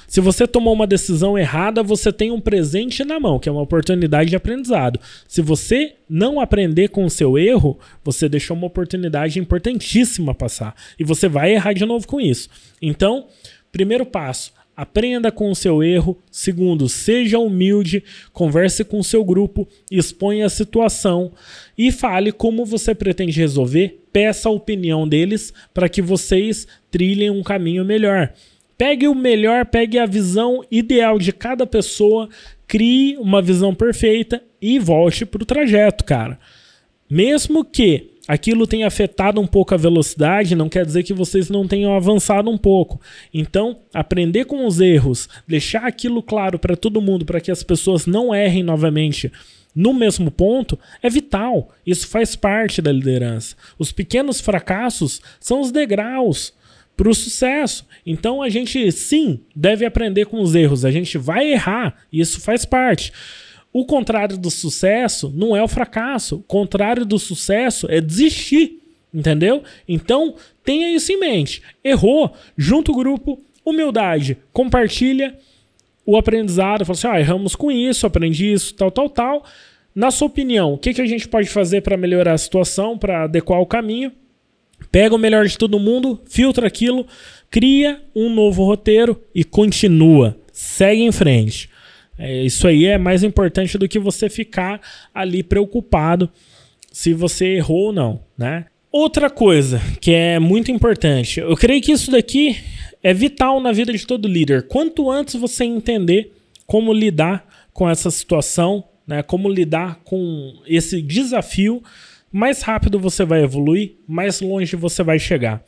Se 0.06 0.20
você 0.20 0.46
tomou 0.46 0.72
uma 0.72 0.86
decisão 0.86 1.36
errada, 1.36 1.82
você 1.82 2.12
tem 2.12 2.30
um 2.30 2.40
presente 2.40 3.04
na 3.04 3.18
mão, 3.18 3.38
que 3.38 3.48
é 3.48 3.52
uma 3.52 3.62
oportunidade 3.62 4.30
de 4.30 4.36
aprendizado. 4.36 5.00
Se 5.26 5.42
você 5.42 5.94
não 6.08 6.38
aprender 6.40 6.88
com 6.88 7.04
o 7.04 7.10
seu 7.10 7.36
erro, 7.36 7.78
você 8.04 8.28
deixou 8.28 8.56
uma 8.56 8.68
oportunidade 8.68 9.40
importantíssima 9.40 10.34
passar. 10.34 10.74
E 10.98 11.04
você 11.04 11.28
vai 11.28 11.52
errar 11.52 11.72
de 11.72 11.84
novo 11.84 12.06
com 12.06 12.20
isso. 12.20 12.48
Então, 12.80 13.26
primeiro 13.72 14.06
passo, 14.06 14.52
Aprenda 14.76 15.32
com 15.32 15.50
o 15.50 15.56
seu 15.56 15.82
erro. 15.82 16.18
Segundo, 16.30 16.86
seja 16.86 17.38
humilde, 17.38 18.04
converse 18.30 18.84
com 18.84 18.98
o 18.98 19.04
seu 19.04 19.24
grupo, 19.24 19.66
exponha 19.90 20.44
a 20.44 20.50
situação 20.50 21.32
e 21.78 21.90
fale 21.90 22.30
como 22.30 22.66
você 22.66 22.94
pretende 22.94 23.40
resolver. 23.40 24.02
Peça 24.12 24.50
a 24.50 24.52
opinião 24.52 25.08
deles 25.08 25.52
para 25.72 25.88
que 25.88 26.02
vocês 26.02 26.66
trilhem 26.90 27.30
um 27.30 27.42
caminho 27.42 27.84
melhor. 27.86 28.32
Pegue 28.76 29.08
o 29.08 29.14
melhor, 29.14 29.64
pegue 29.64 29.98
a 29.98 30.04
visão 30.04 30.62
ideal 30.70 31.18
de 31.18 31.32
cada 31.32 31.66
pessoa, 31.66 32.28
crie 32.68 33.16
uma 33.16 33.40
visão 33.40 33.74
perfeita 33.74 34.42
e 34.60 34.78
volte 34.78 35.24
para 35.24 35.42
o 35.42 35.46
trajeto, 35.46 36.04
cara. 36.04 36.38
Mesmo 37.08 37.64
que 37.64 38.15
aquilo 38.26 38.66
tenha 38.66 38.86
afetado 38.86 39.40
um 39.40 39.46
pouco 39.46 39.74
a 39.74 39.78
velocidade, 39.78 40.54
não 40.54 40.68
quer 40.68 40.84
dizer 40.84 41.02
que 41.02 41.12
vocês 41.12 41.48
não 41.48 41.66
tenham 41.66 41.94
avançado 41.94 42.50
um 42.50 42.58
pouco. 42.58 43.00
Então, 43.32 43.78
aprender 43.92 44.44
com 44.44 44.66
os 44.66 44.80
erros, 44.80 45.28
deixar 45.46 45.84
aquilo 45.84 46.22
claro 46.22 46.58
para 46.58 46.76
todo 46.76 47.00
mundo, 47.00 47.24
para 47.24 47.40
que 47.40 47.50
as 47.50 47.62
pessoas 47.62 48.06
não 48.06 48.34
errem 48.34 48.62
novamente 48.62 49.30
no 49.74 49.92
mesmo 49.92 50.30
ponto, 50.30 50.78
é 51.02 51.10
vital. 51.10 51.70
Isso 51.86 52.08
faz 52.08 52.34
parte 52.34 52.80
da 52.80 52.90
liderança. 52.90 53.54
Os 53.78 53.92
pequenos 53.92 54.40
fracassos 54.40 55.20
são 55.38 55.60
os 55.60 55.70
degraus 55.70 56.54
para 56.96 57.10
o 57.10 57.14
sucesso. 57.14 57.86
Então 58.04 58.42
a 58.42 58.48
gente 58.48 58.90
sim 58.90 59.40
deve 59.54 59.84
aprender 59.84 60.24
com 60.24 60.40
os 60.40 60.54
erros. 60.54 60.84
A 60.84 60.90
gente 60.90 61.18
vai 61.18 61.52
errar, 61.52 61.94
e 62.10 62.20
isso 62.20 62.40
faz 62.40 62.64
parte. 62.64 63.12
O 63.78 63.84
contrário 63.84 64.38
do 64.38 64.50
sucesso 64.50 65.30
não 65.36 65.54
é 65.54 65.62
o 65.62 65.68
fracasso. 65.68 66.36
O 66.36 66.42
contrário 66.42 67.04
do 67.04 67.18
sucesso 67.18 67.86
é 67.90 68.00
desistir. 68.00 68.80
Entendeu? 69.12 69.62
Então, 69.86 70.34
tenha 70.64 70.88
isso 70.88 71.12
em 71.12 71.20
mente. 71.20 71.60
Errou, 71.84 72.32
junto 72.56 72.90
o 72.90 72.94
grupo, 72.96 73.38
humildade, 73.62 74.38
compartilha 74.50 75.36
o 76.06 76.16
aprendizado. 76.16 76.86
Fala 76.86 76.96
assim: 76.96 77.06
ah, 77.06 77.20
erramos 77.20 77.54
com 77.54 77.70
isso, 77.70 78.06
aprendi 78.06 78.50
isso, 78.50 78.72
tal, 78.74 78.90
tal, 78.90 79.10
tal. 79.10 79.44
Na 79.94 80.10
sua 80.10 80.28
opinião, 80.28 80.72
o 80.72 80.78
que, 80.78 80.94
que 80.94 81.02
a 81.02 81.06
gente 81.06 81.28
pode 81.28 81.50
fazer 81.50 81.82
para 81.82 81.98
melhorar 81.98 82.32
a 82.32 82.38
situação, 82.38 82.96
para 82.96 83.24
adequar 83.24 83.60
o 83.60 83.66
caminho? 83.66 84.10
Pega 84.90 85.14
o 85.14 85.18
melhor 85.18 85.44
de 85.44 85.58
todo 85.58 85.78
mundo, 85.78 86.18
filtra 86.24 86.66
aquilo, 86.66 87.06
cria 87.50 88.00
um 88.14 88.30
novo 88.30 88.64
roteiro 88.64 89.22
e 89.34 89.44
continua. 89.44 90.34
Segue 90.50 91.02
em 91.02 91.12
frente. 91.12 91.68
É, 92.18 92.42
isso 92.42 92.66
aí 92.66 92.86
é 92.86 92.98
mais 92.98 93.22
importante 93.22 93.76
do 93.76 93.88
que 93.88 93.98
você 93.98 94.28
ficar 94.28 94.80
ali 95.14 95.42
preocupado 95.42 96.30
se 96.90 97.12
você 97.12 97.56
errou 97.56 97.86
ou 97.86 97.92
não, 97.92 98.20
né? 98.38 98.66
Outra 98.90 99.28
coisa 99.28 99.80
que 100.00 100.12
é 100.12 100.38
muito 100.38 100.70
importante, 100.72 101.40
eu 101.40 101.54
creio 101.54 101.82
que 101.82 101.92
isso 101.92 102.10
daqui 102.10 102.56
é 103.02 103.12
vital 103.12 103.60
na 103.60 103.70
vida 103.70 103.92
de 103.92 104.06
todo 104.06 104.26
líder. 104.26 104.66
Quanto 104.66 105.10
antes 105.10 105.34
você 105.34 105.64
entender 105.64 106.32
como 106.66 106.92
lidar 106.92 107.46
com 107.72 107.88
essa 107.88 108.10
situação, 108.10 108.84
né, 109.06 109.22
como 109.22 109.50
lidar 109.50 110.00
com 110.02 110.54
esse 110.66 111.02
desafio, 111.02 111.82
mais 112.32 112.62
rápido 112.62 112.98
você 112.98 113.24
vai 113.24 113.42
evoluir, 113.42 113.96
mais 114.08 114.40
longe 114.40 114.74
você 114.76 115.02
vai 115.02 115.18
chegar. 115.18 115.62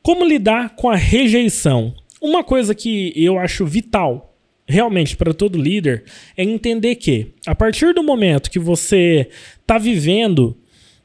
Como 0.00 0.24
lidar 0.24 0.76
com 0.76 0.88
a 0.88 0.96
rejeição? 0.96 1.94
Uma 2.20 2.44
coisa 2.44 2.74
que 2.74 3.12
eu 3.16 3.38
acho 3.38 3.66
vital, 3.66 4.31
realmente, 4.66 5.16
para 5.16 5.34
todo 5.34 5.60
líder, 5.60 6.04
é 6.36 6.42
entender 6.42 6.96
que, 6.96 7.32
a 7.46 7.54
partir 7.54 7.92
do 7.94 8.02
momento 8.02 8.50
que 8.50 8.58
você 8.58 9.28
está 9.60 9.78
vivendo 9.78 10.56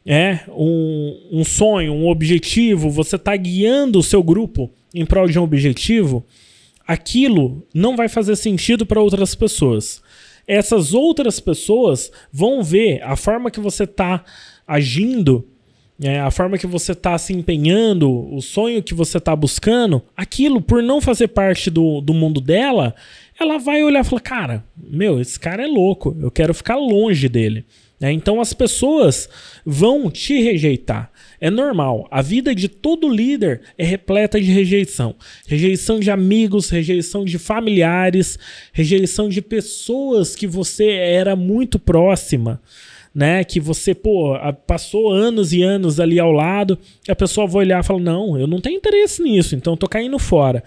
é, 0.05 0.39
um, 0.49 1.19
um 1.31 1.43
sonho, 1.43 1.93
um 1.93 2.07
objetivo, 2.07 2.89
você 2.89 3.17
está 3.17 3.35
guiando 3.35 3.99
o 3.99 4.03
seu 4.03 4.23
grupo 4.23 4.71
em 4.93 5.05
prol 5.05 5.27
de 5.27 5.37
um 5.37 5.43
objetivo, 5.43 6.25
aquilo 6.87 7.67
não 7.73 7.95
vai 7.95 8.07
fazer 8.07 8.35
sentido 8.37 8.85
para 8.85 9.01
outras 9.01 9.35
pessoas. 9.35 10.01
Essas 10.47 10.93
outras 10.93 11.41
pessoas 11.41 12.09
vão 12.31 12.63
ver 12.63 13.03
a 13.03 13.17
forma 13.17 13.51
que 13.51 13.59
você 13.59 13.83
está 13.83 14.23
agindo 14.65 15.45
é, 16.01 16.19
a 16.19 16.29
forma 16.29 16.57
que 16.57 16.67
você 16.67 16.91
está 16.91 17.17
se 17.17 17.33
empenhando, 17.33 18.10
o 18.31 18.39
sonho 18.39 18.83
que 18.83 18.93
você 18.93 19.17
está 19.17 19.36
buscando, 19.36 20.03
aquilo, 20.15 20.62
por 20.62 20.83
não 20.83 21.01
fazer 21.01 21.29
parte 21.29 21.71
do, 21.71 22.01
do 22.01 22.13
mundo 22.13 22.39
dela, 22.39 22.93
ela 23.39 23.57
vai 23.57 23.83
olhar 23.83 24.01
e 24.01 24.03
falar: 24.03 24.21
Cara, 24.21 24.65
meu, 24.77 25.19
esse 25.19 25.39
cara 25.39 25.63
é 25.63 25.67
louco, 25.67 26.15
eu 26.21 26.29
quero 26.29 26.53
ficar 26.53 26.75
longe 26.75 27.27
dele. 27.27 27.65
É, 27.99 28.12
então 28.12 28.39
as 28.39 28.53
pessoas 28.53 29.27
vão 29.65 30.12
te 30.12 30.39
rejeitar. 30.39 31.12
É 31.41 31.49
normal. 31.49 32.07
A 32.12 32.21
vida 32.21 32.53
de 32.53 32.67
todo 32.67 33.10
líder 33.10 33.62
é 33.75 33.83
repleta 33.83 34.39
de 34.39 34.51
rejeição. 34.51 35.15
Rejeição 35.47 35.99
de 35.99 36.12
amigos, 36.12 36.69
rejeição 36.69 37.25
de 37.25 37.39
familiares, 37.39 38.38
rejeição 38.71 39.27
de 39.27 39.41
pessoas 39.41 40.36
que 40.36 40.45
você 40.45 40.91
era 40.91 41.36
muito 41.36 41.79
próxima 41.79 42.62
né? 43.17 43.43
Que 43.43 43.60
você, 43.60 43.95
pô, 43.95 44.36
passou 44.67 45.12
anos 45.12 45.51
e 45.51 45.63
anos 45.63 45.99
ali 45.99 46.19
ao 46.19 46.32
lado, 46.32 46.77
a 47.10 47.15
pessoa 47.15 47.47
vai 47.47 47.65
olhar 47.65 47.84
e 47.84 47.84
fala: 47.84 47.99
Não, 47.99 48.39
eu 48.39 48.45
não 48.45 48.62
tenho 48.62 48.77
interesse 48.77 49.23
nisso, 49.23 49.56
então 49.56 49.75
tô 49.75 49.88
caindo 49.88 50.19
fora. 50.19 50.63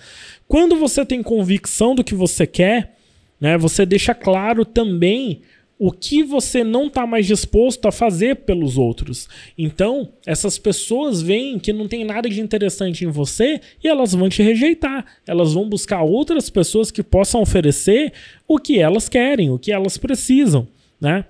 Quando 0.49 0.75
você 0.75 1.07
tem 1.07 1.23
convicção 1.23 1.95
do 1.95 2.03
que 2.03 2.13
você 2.13 2.49
quer, 2.49 2.97
né? 3.41 3.57
Você 3.57 3.87
deixa 3.87 4.13
claro 4.17 4.65
também 4.65 5.43
o 5.79 5.93
que 5.93 6.25
você 6.25 6.65
não 6.65 6.89
está 6.89 7.07
mais 7.07 7.25
disposto 7.25 7.87
a 7.87 7.93
fazer 7.93 8.35
pelos 8.39 8.77
outros. 8.77 9.29
Então, 9.57 10.09
essas 10.27 10.59
pessoas 10.59 11.23
veem 11.23 11.57
que 11.57 11.73
não 11.73 11.87
tem 11.87 12.05
nada 12.05 12.29
de 12.29 12.41
interessante 12.41 13.05
em 13.05 13.09
você 13.09 13.61
e 13.83 13.87
elas 13.87 14.13
vão 14.13 14.29
te 14.29 14.43
rejeitar. 14.43 15.07
Elas 15.25 15.55
vão 15.55 15.69
buscar 15.69 16.03
outras 16.03 16.51
pessoas 16.51 16.91
que 16.91 17.03
possam 17.03 17.41
oferecer 17.41 18.13
o 18.47 18.59
que 18.59 18.81
elas 18.81 19.09
querem, 19.09 19.51
o 19.51 19.59
que 19.59 19.71
elas 19.71 19.97
precisam, 19.97 20.67
né? 21.01 21.25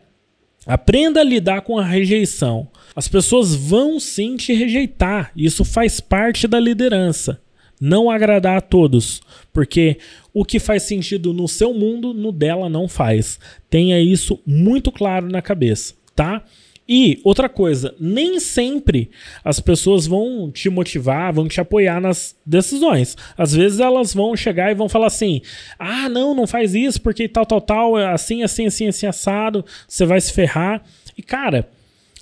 Aprenda 0.71 1.19
a 1.19 1.25
lidar 1.25 1.63
com 1.63 1.79
a 1.81 1.85
rejeição. 1.85 2.69
As 2.95 3.09
pessoas 3.09 3.57
vão 3.57 3.99
sim 3.99 4.37
te 4.37 4.53
rejeitar. 4.53 5.33
Isso 5.35 5.65
faz 5.65 5.99
parte 5.99 6.47
da 6.47 6.61
liderança. 6.61 7.41
Não 7.81 8.09
agradar 8.09 8.59
a 8.59 8.61
todos, 8.61 9.21
porque 9.53 9.99
o 10.33 10.45
que 10.45 10.61
faz 10.61 10.85
sentido 10.85 11.33
no 11.33 11.49
seu 11.49 11.75
mundo, 11.75 12.15
no 12.15 12.31
dela 12.31 12.69
não 12.69 12.87
faz. 12.87 13.41
Tenha 13.69 13.99
isso 14.01 14.39
muito 14.47 14.93
claro 14.93 15.29
na 15.29 15.43
cabeça, 15.43 15.95
tá? 16.15 16.45
E 16.93 17.21
outra 17.23 17.49
coisa, 17.49 17.95
nem 18.01 18.41
sempre 18.41 19.13
as 19.45 19.61
pessoas 19.61 20.09
vão 20.09 20.51
te 20.51 20.69
motivar, 20.69 21.33
vão 21.33 21.47
te 21.47 21.61
apoiar 21.61 22.01
nas 22.01 22.35
decisões. 22.45 23.17
Às 23.39 23.55
vezes 23.55 23.79
elas 23.79 24.13
vão 24.13 24.37
chegar 24.37 24.73
e 24.73 24.75
vão 24.75 24.89
falar 24.89 25.07
assim: 25.07 25.41
ah, 25.79 26.09
não, 26.09 26.35
não 26.35 26.49
faz 26.49 26.75
isso 26.75 27.01
porque 27.01 27.29
tal, 27.29 27.47
tal, 27.47 27.61
tal, 27.61 27.97
é 27.97 28.13
assim, 28.13 28.43
assim, 28.43 28.67
assim, 28.67 28.89
assim, 28.89 29.07
assado, 29.07 29.65
você 29.87 30.05
vai 30.05 30.21
se 30.21 30.33
ferrar. 30.33 30.83
E 31.17 31.23
cara, 31.23 31.69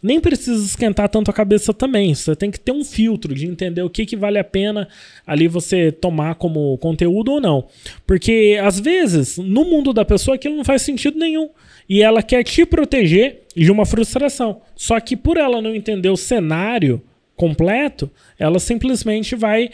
nem 0.03 0.21
precisa 0.21 0.63
esquentar 0.63 1.09
tanto 1.09 1.31
a 1.31 1.35
cabeça 1.35 1.73
também. 1.73 2.15
Você 2.15 2.37
tem 2.37 2.51
que 2.51 2.61
ter 2.61 2.73
um 2.73 2.85
filtro 2.85 3.35
de 3.35 3.47
entender 3.47 3.81
o 3.81 3.89
que, 3.89 4.05
que 4.05 4.17
vale 4.17 4.39
a 4.39 4.45
pena 4.45 4.87
ali 5.27 5.49
você 5.49 5.91
tomar 5.91 6.35
como 6.35 6.77
conteúdo 6.77 7.33
ou 7.33 7.41
não. 7.41 7.67
Porque 8.07 8.61
às 8.63 8.79
vezes, 8.79 9.39
no 9.39 9.65
mundo 9.65 9.95
da 9.95 10.05
pessoa, 10.05 10.35
aquilo 10.35 10.57
não 10.57 10.65
faz 10.65 10.83
sentido 10.83 11.19
nenhum 11.19 11.49
e 11.89 12.03
ela 12.03 12.23
quer 12.23 12.45
te 12.45 12.67
proteger 12.67 13.45
de 13.65 13.71
uma 13.73 13.85
frustração. 13.85 14.61
Só 14.77 14.99
que 15.01 15.17
por 15.17 15.37
ela 15.37 15.61
não 15.61 15.75
entender 15.75 16.09
o 16.09 16.17
cenário 16.17 17.03
completo, 17.37 18.11
ela 18.39 18.59
simplesmente 18.59 19.35
vai 19.35 19.71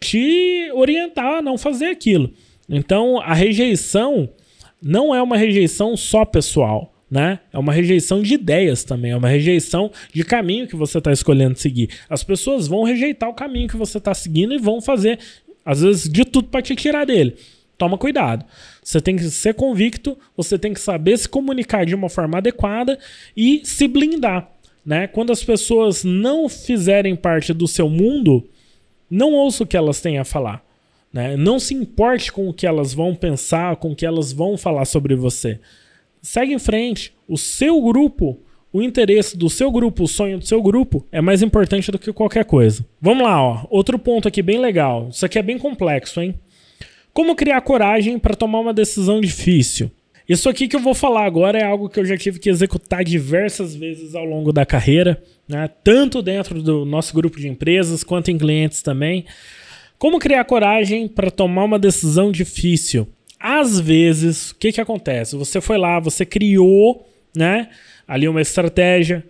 te 0.00 0.70
orientar 0.74 1.38
a 1.38 1.42
não 1.42 1.56
fazer 1.56 1.86
aquilo. 1.86 2.32
Então, 2.68 3.20
a 3.20 3.34
rejeição 3.34 4.28
não 4.82 5.14
é 5.14 5.22
uma 5.22 5.36
rejeição 5.36 5.96
só 5.96 6.24
pessoal, 6.24 6.94
né? 7.10 7.40
É 7.52 7.58
uma 7.58 7.72
rejeição 7.72 8.22
de 8.22 8.34
ideias 8.34 8.84
também, 8.84 9.12
é 9.12 9.16
uma 9.16 9.28
rejeição 9.28 9.90
de 10.12 10.22
caminho 10.24 10.66
que 10.66 10.76
você 10.76 10.98
está 10.98 11.12
escolhendo 11.12 11.58
seguir. 11.58 11.90
As 12.08 12.22
pessoas 12.22 12.66
vão 12.66 12.82
rejeitar 12.82 13.28
o 13.28 13.34
caminho 13.34 13.68
que 13.68 13.76
você 13.76 13.98
está 13.98 14.12
seguindo 14.14 14.52
e 14.52 14.58
vão 14.58 14.80
fazer, 14.80 15.18
às 15.64 15.80
vezes, 15.80 16.08
de 16.08 16.24
tudo 16.24 16.48
para 16.48 16.62
te 16.62 16.74
tirar 16.74 17.06
dele. 17.06 17.36
Toma 17.78 17.98
cuidado. 17.98 18.44
Você 18.82 19.00
tem 19.00 19.16
que 19.16 19.24
ser 19.24 19.54
convicto, 19.54 20.16
você 20.36 20.58
tem 20.58 20.72
que 20.72 20.80
saber 20.80 21.18
se 21.18 21.28
comunicar 21.28 21.84
de 21.84 21.94
uma 21.94 22.08
forma 22.08 22.38
adequada 22.38 22.98
e 23.36 23.60
se 23.64 23.86
blindar. 23.86 24.50
Né? 24.84 25.06
Quando 25.06 25.32
as 25.32 25.42
pessoas 25.42 26.04
não 26.04 26.48
fizerem 26.48 27.16
parte 27.16 27.52
do 27.52 27.66
seu 27.66 27.88
mundo, 27.88 28.48
não 29.10 29.32
ouça 29.32 29.64
o 29.64 29.66
que 29.66 29.76
elas 29.76 30.00
têm 30.00 30.18
a 30.18 30.24
falar. 30.24 30.64
Né? 31.12 31.36
Não 31.36 31.58
se 31.58 31.74
importe 31.74 32.32
com 32.32 32.48
o 32.48 32.54
que 32.54 32.66
elas 32.66 32.94
vão 32.94 33.14
pensar, 33.14 33.76
com 33.76 33.92
o 33.92 33.96
que 33.96 34.06
elas 34.06 34.32
vão 34.32 34.56
falar 34.56 34.84
sobre 34.84 35.14
você. 35.14 35.58
Segue 36.22 36.52
em 36.52 36.58
frente. 36.58 37.12
O 37.28 37.36
seu 37.36 37.80
grupo, 37.82 38.38
o 38.72 38.82
interesse 38.82 39.36
do 39.36 39.50
seu 39.50 39.70
grupo, 39.70 40.04
o 40.04 40.08
sonho 40.08 40.38
do 40.38 40.46
seu 40.46 40.62
grupo 40.62 41.06
é 41.10 41.20
mais 41.20 41.42
importante 41.42 41.90
do 41.90 41.98
que 41.98 42.12
qualquer 42.12 42.44
coisa. 42.44 42.84
Vamos 43.00 43.24
lá, 43.24 43.42
ó. 43.42 43.66
Outro 43.70 43.98
ponto 43.98 44.28
aqui 44.28 44.42
bem 44.42 44.58
legal. 44.58 45.08
Isso 45.10 45.24
aqui 45.26 45.38
é 45.38 45.42
bem 45.42 45.58
complexo, 45.58 46.20
hein? 46.20 46.34
Como 47.16 47.34
criar 47.34 47.62
coragem 47.62 48.18
para 48.18 48.36
tomar 48.36 48.60
uma 48.60 48.74
decisão 48.74 49.22
difícil? 49.22 49.90
Isso 50.28 50.50
aqui 50.50 50.68
que 50.68 50.76
eu 50.76 50.80
vou 50.80 50.92
falar 50.92 51.24
agora 51.24 51.58
é 51.58 51.64
algo 51.64 51.88
que 51.88 51.98
eu 51.98 52.04
já 52.04 52.14
tive 52.14 52.38
que 52.38 52.50
executar 52.50 53.02
diversas 53.02 53.74
vezes 53.74 54.14
ao 54.14 54.26
longo 54.26 54.52
da 54.52 54.66
carreira, 54.66 55.22
né? 55.48 55.66
tanto 55.82 56.20
dentro 56.20 56.62
do 56.62 56.84
nosso 56.84 57.14
grupo 57.14 57.40
de 57.40 57.48
empresas 57.48 58.04
quanto 58.04 58.30
em 58.30 58.36
clientes 58.36 58.82
também. 58.82 59.24
Como 59.98 60.18
criar 60.18 60.44
coragem 60.44 61.08
para 61.08 61.30
tomar 61.30 61.64
uma 61.64 61.78
decisão 61.78 62.30
difícil? 62.30 63.08
Às 63.40 63.80
vezes, 63.80 64.50
o 64.50 64.56
que, 64.56 64.72
que 64.72 64.80
acontece? 64.82 65.36
Você 65.36 65.58
foi 65.58 65.78
lá, 65.78 65.98
você 65.98 66.26
criou 66.26 67.08
né, 67.34 67.70
ali 68.06 68.28
uma 68.28 68.42
estratégia, 68.42 69.24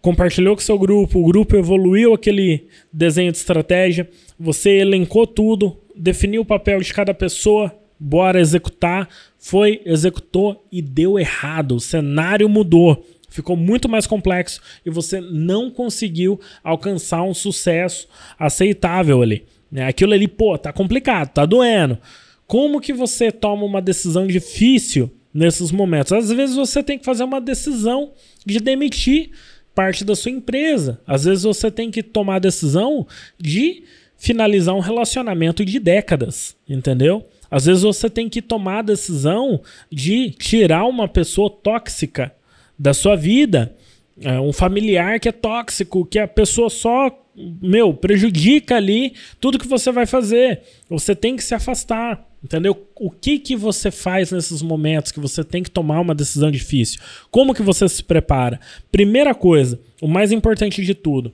compartilhou 0.00 0.54
com 0.54 0.62
seu 0.62 0.78
grupo, 0.78 1.18
o 1.18 1.26
grupo 1.26 1.56
evoluiu 1.56 2.14
aquele 2.14 2.68
desenho 2.92 3.32
de 3.32 3.38
estratégia, 3.38 4.08
você 4.38 4.70
elencou 4.70 5.26
tudo, 5.26 5.80
definiu 5.96 6.42
o 6.42 6.46
papel 6.46 6.80
de 6.80 6.92
cada 6.92 7.14
pessoa, 7.14 7.74
bora 7.98 8.40
executar. 8.40 9.08
Foi, 9.38 9.80
executou 9.84 10.66
e 10.70 10.82
deu 10.82 11.18
errado. 11.18 11.76
O 11.76 11.80
cenário 11.80 12.48
mudou. 12.48 13.06
Ficou 13.28 13.56
muito 13.56 13.88
mais 13.88 14.06
complexo 14.06 14.60
e 14.86 14.90
você 14.90 15.20
não 15.20 15.68
conseguiu 15.70 16.40
alcançar 16.62 17.22
um 17.24 17.34
sucesso 17.34 18.08
aceitável 18.38 19.22
ali. 19.22 19.44
Né? 19.70 19.88
Aquilo 19.88 20.12
ali, 20.12 20.28
pô, 20.28 20.56
tá 20.56 20.72
complicado, 20.72 21.30
tá 21.30 21.44
doendo. 21.44 21.98
Como 22.46 22.80
que 22.80 22.92
você 22.92 23.32
toma 23.32 23.64
uma 23.64 23.82
decisão 23.82 24.26
difícil 24.26 25.10
nesses 25.32 25.72
momentos? 25.72 26.12
Às 26.12 26.30
vezes 26.30 26.54
você 26.54 26.80
tem 26.80 26.96
que 26.96 27.04
fazer 27.04 27.24
uma 27.24 27.40
decisão 27.40 28.12
de 28.46 28.60
demitir 28.60 29.30
parte 29.74 30.04
da 30.04 30.14
sua 30.14 30.30
empresa. 30.30 31.00
Às 31.04 31.24
vezes 31.24 31.42
você 31.42 31.70
tem 31.70 31.90
que 31.90 32.02
tomar 32.04 32.36
a 32.36 32.38
decisão 32.38 33.04
de 33.36 33.82
finalizar 34.24 34.74
um 34.74 34.80
relacionamento 34.80 35.62
de 35.66 35.78
décadas, 35.78 36.56
entendeu? 36.66 37.26
Às 37.50 37.66
vezes 37.66 37.82
você 37.82 38.08
tem 38.08 38.26
que 38.26 38.40
tomar 38.40 38.78
a 38.78 38.82
decisão 38.82 39.60
de 39.92 40.30
tirar 40.30 40.86
uma 40.86 41.06
pessoa 41.06 41.50
tóxica 41.50 42.34
da 42.78 42.94
sua 42.94 43.16
vida, 43.16 43.76
é, 44.22 44.40
um 44.40 44.50
familiar 44.50 45.20
que 45.20 45.28
é 45.28 45.32
tóxico, 45.32 46.06
que 46.06 46.18
a 46.18 46.26
pessoa 46.26 46.70
só, 46.70 47.10
meu, 47.36 47.92
prejudica 47.92 48.76
ali 48.76 49.12
tudo 49.38 49.58
que 49.58 49.68
você 49.68 49.92
vai 49.92 50.06
fazer. 50.06 50.62
Você 50.88 51.14
tem 51.14 51.36
que 51.36 51.44
se 51.44 51.54
afastar, 51.54 52.26
entendeu? 52.42 52.88
O 52.96 53.10
que 53.10 53.38
que 53.38 53.54
você 53.54 53.90
faz 53.90 54.32
nesses 54.32 54.62
momentos 54.62 55.12
que 55.12 55.20
você 55.20 55.44
tem 55.44 55.62
que 55.62 55.70
tomar 55.70 56.00
uma 56.00 56.14
decisão 56.14 56.50
difícil? 56.50 56.98
Como 57.30 57.52
que 57.52 57.62
você 57.62 57.86
se 57.90 58.02
prepara? 58.02 58.58
Primeira 58.90 59.34
coisa, 59.34 59.78
o 60.00 60.08
mais 60.08 60.32
importante 60.32 60.82
de 60.82 60.94
tudo, 60.94 61.30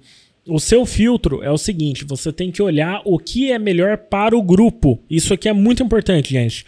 o 0.47 0.59
seu 0.59 0.85
filtro 0.87 1.43
é 1.43 1.51
o 1.51 1.59
seguinte: 1.59 2.05
você 2.05 2.33
tem 2.33 2.51
que 2.51 2.63
olhar 2.63 3.03
o 3.05 3.19
que 3.19 3.51
é 3.51 3.59
melhor 3.59 3.97
para 3.97 4.37
o 4.37 4.43
grupo. 4.43 4.99
Isso 5.09 5.35
aqui 5.35 5.49
é 5.49 5.53
muito 5.53 5.83
importante, 5.83 6.31
gente. 6.31 6.65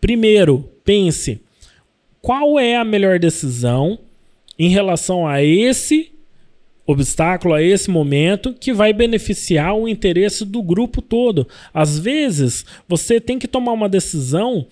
Primeiro, 0.00 0.70
pense 0.84 1.40
qual 2.20 2.58
é 2.58 2.76
a 2.76 2.84
melhor 2.84 3.18
decisão 3.18 3.98
em 4.58 4.68
relação 4.68 5.26
a 5.26 5.42
esse 5.42 6.12
obstáculo, 6.86 7.54
a 7.54 7.62
esse 7.62 7.90
momento 7.90 8.52
que 8.52 8.72
vai 8.72 8.92
beneficiar 8.92 9.74
o 9.74 9.88
interesse 9.88 10.44
do 10.44 10.62
grupo 10.62 11.00
todo. 11.00 11.48
Às 11.72 11.98
vezes, 11.98 12.64
você 12.86 13.20
tem 13.20 13.38
que 13.38 13.48
tomar 13.48 13.72
uma 13.72 13.88
decisão 13.88 14.66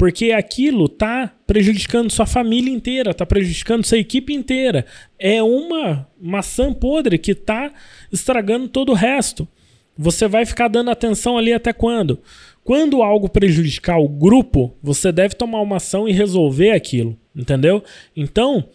porque 0.00 0.32
aquilo 0.32 0.88
tá 0.88 1.30
prejudicando 1.46 2.10
sua 2.10 2.24
família 2.24 2.72
inteira, 2.72 3.12
tá 3.12 3.26
prejudicando 3.26 3.84
sua 3.84 3.98
equipe 3.98 4.32
inteira. 4.32 4.86
É 5.18 5.42
uma 5.42 6.08
maçã 6.18 6.72
podre 6.72 7.18
que 7.18 7.34
tá 7.34 7.70
estragando 8.10 8.66
todo 8.66 8.92
o 8.92 8.94
resto. 8.94 9.46
você 9.98 10.26
vai 10.26 10.46
ficar 10.46 10.68
dando 10.68 10.90
atenção 10.90 11.36
ali 11.36 11.52
até 11.52 11.74
quando? 11.74 12.18
Quando 12.64 13.02
algo 13.02 13.28
prejudicar 13.28 13.98
o 13.98 14.08
grupo, 14.08 14.74
você 14.82 15.12
deve 15.12 15.34
tomar 15.34 15.60
uma 15.60 15.76
ação 15.76 16.08
e 16.08 16.12
resolver 16.12 16.70
aquilo, 16.70 17.14
entendeu? 17.36 17.84
Então, 18.16 18.70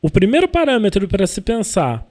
o 0.00 0.08
primeiro 0.08 0.46
parâmetro 0.46 1.08
para 1.08 1.26
se 1.26 1.40
pensar 1.40 2.06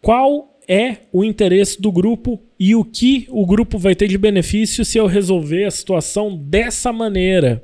qual 0.00 0.55
é 0.68 0.98
o 1.12 1.24
interesse 1.24 1.80
do 1.80 1.92
grupo 1.92 2.40
e 2.58 2.74
o 2.74 2.84
que 2.84 3.26
o 3.30 3.46
grupo 3.46 3.78
vai 3.78 3.94
ter 3.94 4.08
de 4.08 4.18
benefício 4.18 4.84
se 4.84 4.98
eu 4.98 5.06
resolver 5.06 5.64
a 5.64 5.70
situação 5.70 6.36
dessa 6.36 6.92
maneira. 6.92 7.62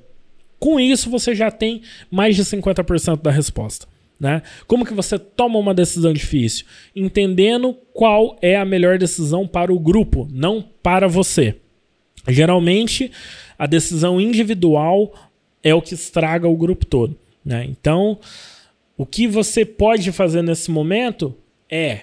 Com 0.58 0.78
isso, 0.78 1.10
você 1.10 1.34
já 1.34 1.50
tem 1.50 1.82
mais 2.10 2.36
de 2.36 2.44
50% 2.44 3.20
da 3.20 3.30
resposta. 3.30 3.88
Né? 4.18 4.40
Como 4.68 4.86
que 4.86 4.94
você 4.94 5.18
toma 5.18 5.58
uma 5.58 5.74
decisão 5.74 6.12
difícil? 6.12 6.64
Entendendo 6.94 7.74
qual 7.92 8.38
é 8.40 8.56
a 8.56 8.64
melhor 8.64 8.96
decisão 8.96 9.48
para 9.48 9.72
o 9.72 9.80
grupo, 9.80 10.28
não 10.30 10.62
para 10.80 11.08
você. 11.08 11.56
Geralmente, 12.28 13.10
a 13.58 13.66
decisão 13.66 14.20
individual 14.20 15.12
é 15.60 15.74
o 15.74 15.82
que 15.82 15.94
estraga 15.94 16.46
o 16.46 16.56
grupo 16.56 16.86
todo. 16.86 17.18
Né? 17.44 17.66
Então, 17.68 18.20
o 18.96 19.04
que 19.04 19.26
você 19.26 19.64
pode 19.64 20.12
fazer 20.12 20.42
nesse 20.42 20.70
momento 20.70 21.34
é 21.68 22.02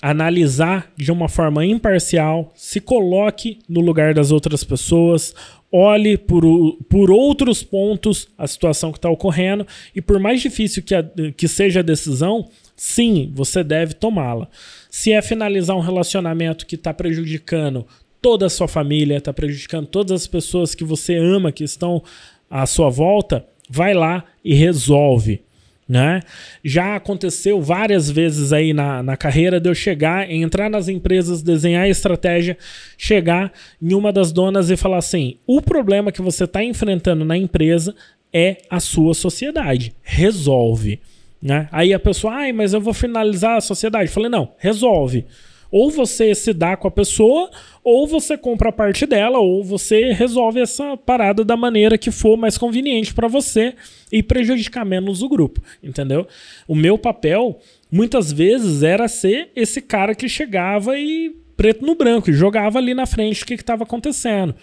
analisar 0.00 0.92
de 0.96 1.10
uma 1.10 1.28
forma 1.28 1.64
imparcial, 1.64 2.52
se 2.54 2.80
coloque 2.80 3.58
no 3.68 3.80
lugar 3.80 4.14
das 4.14 4.30
outras 4.30 4.62
pessoas, 4.62 5.34
olhe 5.70 6.16
por, 6.16 6.42
por 6.88 7.10
outros 7.10 7.62
pontos 7.62 8.28
a 8.38 8.46
situação 8.46 8.92
que 8.92 8.98
está 8.98 9.10
ocorrendo 9.10 9.66
e 9.94 10.00
por 10.00 10.18
mais 10.18 10.40
difícil 10.40 10.82
que, 10.82 10.94
a, 10.94 11.04
que 11.36 11.48
seja 11.48 11.80
a 11.80 11.82
decisão, 11.82 12.48
sim, 12.76 13.30
você 13.34 13.62
deve 13.62 13.94
tomá-la. 13.94 14.48
Se 14.90 15.12
é 15.12 15.20
finalizar 15.20 15.76
um 15.76 15.80
relacionamento 15.80 16.66
que 16.66 16.76
está 16.76 16.94
prejudicando 16.94 17.86
toda 18.22 18.46
a 18.46 18.50
sua 18.50 18.68
família, 18.68 19.18
está 19.18 19.32
prejudicando 19.32 19.86
todas 19.86 20.22
as 20.22 20.26
pessoas 20.26 20.74
que 20.74 20.84
você 20.84 21.16
ama, 21.16 21.52
que 21.52 21.64
estão 21.64 22.02
à 22.50 22.66
sua 22.66 22.88
volta, 22.88 23.44
vai 23.68 23.94
lá 23.94 24.24
e 24.44 24.54
resolve. 24.54 25.42
Né? 25.88 26.20
Já 26.62 26.96
aconteceu 26.96 27.62
várias 27.62 28.10
vezes 28.10 28.52
aí 28.52 28.74
na, 28.74 29.02
na 29.02 29.16
carreira 29.16 29.58
de 29.58 29.70
eu 29.70 29.74
chegar, 29.74 30.30
entrar 30.30 30.68
nas 30.68 30.86
empresas, 30.86 31.40
desenhar 31.40 31.88
estratégia, 31.88 32.58
chegar 32.98 33.50
em 33.80 33.94
uma 33.94 34.12
das 34.12 34.30
donas 34.30 34.68
e 34.68 34.76
falar 34.76 34.98
assim: 34.98 35.38
o 35.46 35.62
problema 35.62 36.12
que 36.12 36.20
você 36.20 36.44
está 36.44 36.62
enfrentando 36.62 37.24
na 37.24 37.38
empresa 37.38 37.94
é 38.32 38.58
a 38.68 38.80
sua 38.80 39.14
sociedade. 39.14 39.94
Resolve. 40.02 41.00
Né? 41.40 41.68
Aí 41.70 41.94
a 41.94 41.98
pessoa, 41.98 42.34
ai, 42.34 42.52
mas 42.52 42.74
eu 42.74 42.80
vou 42.80 42.92
finalizar 42.92 43.56
a 43.56 43.60
sociedade. 43.60 44.10
Eu 44.10 44.14
falei, 44.14 44.28
não, 44.28 44.52
resolve. 44.58 45.24
Ou 45.70 45.90
você 45.90 46.34
se 46.34 46.52
dá 46.52 46.76
com 46.76 46.88
a 46.88 46.90
pessoa, 46.90 47.50
ou 47.84 48.06
você 48.06 48.36
compra 48.36 48.70
a 48.70 48.72
parte 48.72 49.06
dela, 49.06 49.38
ou 49.38 49.62
você 49.62 50.12
resolve 50.12 50.60
essa 50.60 50.96
parada 50.96 51.44
da 51.44 51.56
maneira 51.56 51.98
que 51.98 52.10
for 52.10 52.36
mais 52.36 52.56
conveniente 52.56 53.12
para 53.12 53.28
você 53.28 53.74
e 54.10 54.22
prejudicar 54.22 54.84
menos 54.84 55.22
o 55.22 55.28
grupo, 55.28 55.62
entendeu? 55.82 56.26
O 56.66 56.74
meu 56.74 56.96
papel 56.96 57.58
muitas 57.90 58.32
vezes 58.32 58.82
era 58.82 59.08
ser 59.08 59.50
esse 59.54 59.80
cara 59.80 60.14
que 60.14 60.28
chegava 60.28 60.98
e 60.98 61.34
preto 61.56 61.84
no 61.84 61.94
branco 61.94 62.30
e 62.30 62.34
jogava 62.34 62.78
ali 62.78 62.94
na 62.94 63.04
frente 63.04 63.42
o 63.42 63.46
que 63.46 63.54
estava 63.54 63.82
acontecendo. 63.82 64.54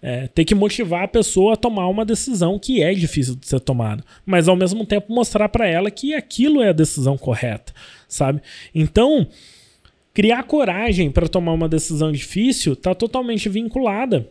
É, 0.00 0.28
ter 0.28 0.44
que 0.44 0.54
motivar 0.54 1.02
a 1.02 1.08
pessoa 1.08 1.54
a 1.54 1.56
tomar 1.56 1.88
uma 1.88 2.04
decisão 2.04 2.56
que 2.56 2.80
é 2.80 2.94
difícil 2.94 3.34
de 3.34 3.48
ser 3.48 3.58
tomada, 3.58 4.04
mas 4.24 4.46
ao 4.46 4.54
mesmo 4.54 4.86
tempo 4.86 5.12
mostrar 5.12 5.48
para 5.48 5.66
ela 5.66 5.90
que 5.90 6.14
aquilo 6.14 6.62
é 6.62 6.68
a 6.68 6.72
decisão 6.72 7.18
correta, 7.18 7.72
sabe? 8.06 8.40
Então, 8.72 9.26
criar 10.18 10.42
coragem 10.42 11.12
para 11.12 11.28
tomar 11.28 11.52
uma 11.52 11.68
decisão 11.68 12.10
difícil 12.10 12.72
está 12.72 12.92
totalmente 12.92 13.48
vinculada 13.48 14.28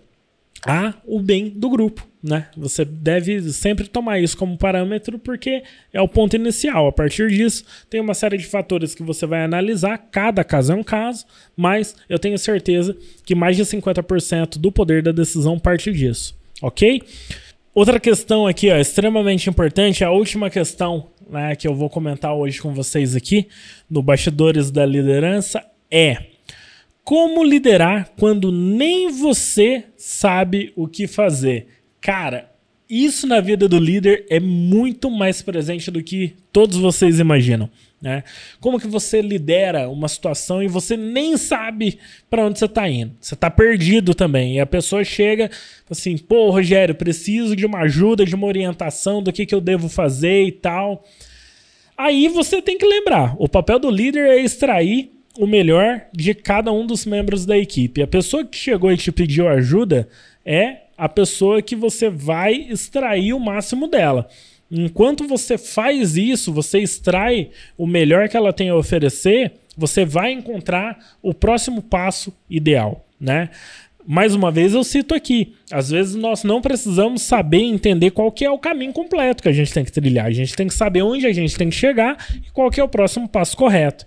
a 0.65 0.93
o 1.05 1.17
bem 1.17 1.47
do 1.47 1.69
grupo, 1.69 2.05
né? 2.21 2.47
Você 2.57 2.83
deve 2.83 3.39
sempre 3.53 3.87
tomar 3.87 4.19
isso 4.19 4.35
como 4.35 4.57
parâmetro 4.57 5.17
porque 5.17 5.63
é 5.93 6.01
o 6.01 6.07
ponto 6.09 6.35
inicial. 6.35 6.89
A 6.89 6.91
partir 6.91 7.29
disso, 7.29 7.63
tem 7.89 8.01
uma 8.01 8.13
série 8.13 8.37
de 8.37 8.45
fatores 8.45 8.93
que 8.93 9.01
você 9.01 9.25
vai 9.25 9.45
analisar, 9.45 9.97
cada 10.11 10.43
caso 10.43 10.73
é 10.73 10.75
um 10.75 10.83
caso, 10.83 11.25
mas 11.55 11.95
eu 12.09 12.19
tenho 12.19 12.37
certeza 12.37 12.93
que 13.23 13.33
mais 13.33 13.55
de 13.55 13.63
50% 13.63 14.57
do 14.57 14.73
poder 14.73 15.01
da 15.01 15.13
decisão 15.13 15.57
parte 15.57 15.89
disso, 15.93 16.37
ok? 16.61 17.01
Outra 17.73 17.97
questão 17.97 18.45
aqui, 18.45 18.69
ó, 18.69 18.75
extremamente 18.75 19.49
importante, 19.49 20.03
a 20.03 20.11
última 20.11 20.49
questão 20.49 21.07
né, 21.29 21.55
que 21.55 21.65
eu 21.65 21.73
vou 21.73 21.89
comentar 21.89 22.35
hoje 22.35 22.61
com 22.61 22.73
vocês 22.73 23.15
aqui 23.15 23.47
no 23.89 24.03
Bastidores 24.03 24.69
da 24.69 24.85
Liderança 24.85 25.63
é 25.89 26.17
como 27.03 27.43
liderar 27.43 28.11
quando 28.19 28.51
nem 28.51 29.09
você 29.09 29.85
sabe 29.95 30.73
o 30.75 30.87
que 30.87 31.07
fazer. 31.07 31.67
Cara, 32.01 32.51
isso 32.89 33.27
na 33.27 33.39
vida 33.39 33.67
do 33.67 33.79
líder 33.79 34.25
é 34.29 34.39
muito 34.39 35.09
mais 35.09 35.41
presente 35.41 35.89
do 35.89 36.03
que 36.03 36.35
todos 36.51 36.77
vocês 36.77 37.19
imaginam. 37.19 37.69
Né? 38.01 38.23
Como 38.59 38.79
que 38.79 38.87
você 38.87 39.21
lidera 39.21 39.89
uma 39.89 40.07
situação 40.07 40.61
e 40.61 40.67
você 40.67 40.95
nem 40.95 41.35
sabe 41.35 41.97
para 42.29 42.45
onde 42.45 42.59
você 42.59 42.65
está 42.65 42.87
indo? 42.87 43.15
Você 43.19 43.33
está 43.33 43.49
perdido 43.49 44.13
também. 44.13 44.55
E 44.55 44.59
a 44.59 44.65
pessoa 44.65 45.03
chega 45.03 45.49
assim: 45.89 46.17
pô, 46.17 46.49
Rogério, 46.49 46.93
preciso 46.93 47.55
de 47.55 47.65
uma 47.65 47.79
ajuda, 47.79 48.25
de 48.25 48.35
uma 48.35 48.45
orientação 48.45 49.23
do 49.23 49.33
que, 49.33 49.45
que 49.45 49.55
eu 49.55 49.61
devo 49.61 49.89
fazer 49.89 50.43
e 50.43 50.51
tal. 50.51 51.03
Aí 51.97 52.27
você 52.27 52.61
tem 52.61 52.77
que 52.77 52.85
lembrar: 52.85 53.35
o 53.39 53.49
papel 53.49 53.79
do 53.79 53.89
líder 53.89 54.27
é 54.27 54.41
extrair 54.41 55.16
o 55.37 55.45
melhor 55.45 56.01
de 56.13 56.33
cada 56.33 56.71
um 56.71 56.85
dos 56.85 57.05
membros 57.05 57.45
da 57.45 57.57
equipe. 57.57 58.01
A 58.01 58.07
pessoa 58.07 58.43
que 58.43 58.57
chegou 58.57 58.91
e 58.91 58.97
te 58.97 59.11
pediu 59.11 59.47
ajuda 59.47 60.07
é 60.45 60.77
a 60.97 61.07
pessoa 61.07 61.61
que 61.61 61.75
você 61.75 62.09
vai 62.09 62.53
extrair 62.53 63.33
o 63.33 63.39
máximo 63.39 63.87
dela. 63.87 64.27
Enquanto 64.69 65.27
você 65.27 65.57
faz 65.57 66.17
isso, 66.17 66.51
você 66.51 66.79
extrai 66.79 67.51
o 67.77 67.85
melhor 67.87 68.27
que 68.27 68.35
ela 68.35 68.51
tem 68.51 68.69
a 68.69 68.75
oferecer, 68.75 69.53
você 69.77 70.03
vai 70.03 70.31
encontrar 70.31 70.97
o 71.21 71.33
próximo 71.33 71.81
passo 71.81 72.33
ideal, 72.49 73.05
né? 73.19 73.49
Mais 74.05 74.33
uma 74.33 74.49
vez 74.49 74.73
eu 74.73 74.85
cito 74.85 75.13
aqui, 75.13 75.53
às 75.69 75.89
vezes 75.89 76.15
nós 76.15 76.43
não 76.43 76.61
precisamos 76.61 77.21
saber 77.21 77.59
entender 77.59 78.11
qual 78.11 78.31
que 78.31 78.45
é 78.45 78.49
o 78.49 78.57
caminho 78.57 78.93
completo 78.93 79.43
que 79.43 79.49
a 79.49 79.53
gente 79.53 79.73
tem 79.73 79.83
que 79.83 79.91
trilhar, 79.91 80.25
a 80.25 80.31
gente 80.31 80.55
tem 80.55 80.67
que 80.67 80.73
saber 80.73 81.01
onde 81.01 81.27
a 81.27 81.33
gente 81.33 81.57
tem 81.57 81.69
que 81.69 81.75
chegar 81.75 82.17
e 82.35 82.49
qual 82.51 82.71
que 82.71 82.79
é 82.79 82.83
o 82.83 82.87
próximo 82.87 83.27
passo 83.27 83.55
correto. 83.57 84.05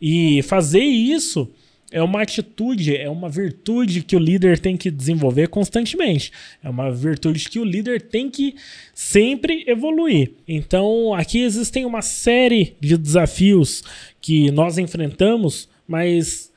E 0.00 0.42
fazer 0.42 0.80
isso 0.82 1.50
é 1.90 2.02
uma 2.02 2.22
atitude, 2.22 2.96
é 2.96 3.10
uma 3.10 3.28
virtude 3.28 4.02
que 4.02 4.14
o 4.14 4.18
líder 4.18 4.58
tem 4.58 4.76
que 4.76 4.90
desenvolver 4.90 5.48
constantemente. 5.48 6.30
É 6.62 6.70
uma 6.70 6.90
virtude 6.90 7.48
que 7.48 7.58
o 7.58 7.64
líder 7.64 8.02
tem 8.02 8.30
que 8.30 8.54
sempre 8.94 9.64
evoluir. 9.66 10.32
Então, 10.46 11.12
aqui 11.12 11.40
existem 11.40 11.84
uma 11.84 12.00
série 12.00 12.76
de 12.80 12.96
desafios 12.96 13.82
que 14.20 14.50
nós 14.52 14.78
enfrentamos, 14.78 15.68
mas 15.86 16.52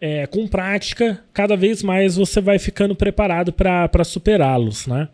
é, 0.00 0.26
com 0.26 0.46
prática, 0.46 1.22
cada 1.32 1.56
vez 1.56 1.82
mais 1.82 2.16
você 2.16 2.40
vai 2.40 2.58
ficando 2.58 2.94
preparado 2.94 3.52
para 3.52 4.04
superá-los, 4.04 4.86
né? 4.86 5.08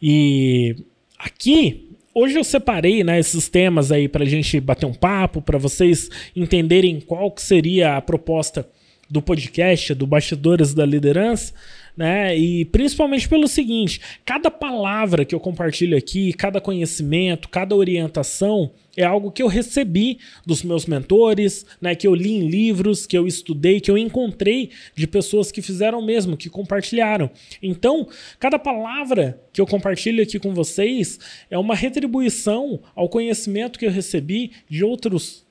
E 0.00 0.76
aqui 1.18 1.91
Hoje 2.14 2.38
eu 2.38 2.44
separei 2.44 3.02
né, 3.02 3.18
esses 3.18 3.48
temas 3.48 3.90
aí 3.90 4.06
para 4.06 4.22
a 4.22 4.28
gente 4.28 4.60
bater 4.60 4.84
um 4.84 4.92
papo, 4.92 5.40
para 5.40 5.56
vocês 5.56 6.10
entenderem 6.36 7.00
qual 7.00 7.30
que 7.30 7.40
seria 7.40 7.96
a 7.96 8.02
proposta 8.02 8.68
do 9.08 9.22
podcast, 9.22 9.94
do 9.94 10.06
Bastidores 10.06 10.74
da 10.74 10.84
Liderança, 10.84 11.54
né? 11.96 12.36
E 12.36 12.64
principalmente 12.66 13.28
pelo 13.28 13.46
seguinte: 13.46 14.00
cada 14.24 14.50
palavra 14.50 15.24
que 15.24 15.34
eu 15.34 15.40
compartilho 15.40 15.96
aqui, 15.96 16.32
cada 16.32 16.60
conhecimento, 16.60 17.48
cada 17.48 17.74
orientação 17.74 18.72
é 18.96 19.04
algo 19.04 19.30
que 19.30 19.42
eu 19.42 19.46
recebi 19.46 20.18
dos 20.44 20.62
meus 20.62 20.86
mentores, 20.86 21.64
né? 21.80 21.94
Que 21.94 22.06
eu 22.06 22.14
li 22.14 22.32
em 22.32 22.48
livros, 22.48 23.06
que 23.06 23.16
eu 23.16 23.26
estudei, 23.26 23.80
que 23.80 23.90
eu 23.90 23.98
encontrei 23.98 24.70
de 24.94 25.06
pessoas 25.06 25.50
que 25.50 25.62
fizeram 25.62 26.00
o 26.00 26.04
mesmo, 26.04 26.36
que 26.36 26.50
compartilharam. 26.50 27.30
Então, 27.62 28.08
cada 28.38 28.58
palavra 28.58 29.40
que 29.52 29.60
eu 29.60 29.66
compartilho 29.66 30.22
aqui 30.22 30.38
com 30.38 30.54
vocês 30.54 31.18
é 31.50 31.58
uma 31.58 31.74
retribuição 31.74 32.80
ao 32.94 33.08
conhecimento 33.08 33.78
que 33.78 33.86
eu 33.86 33.90
recebi 33.90 34.52
de 34.68 34.84
outros 34.84 35.44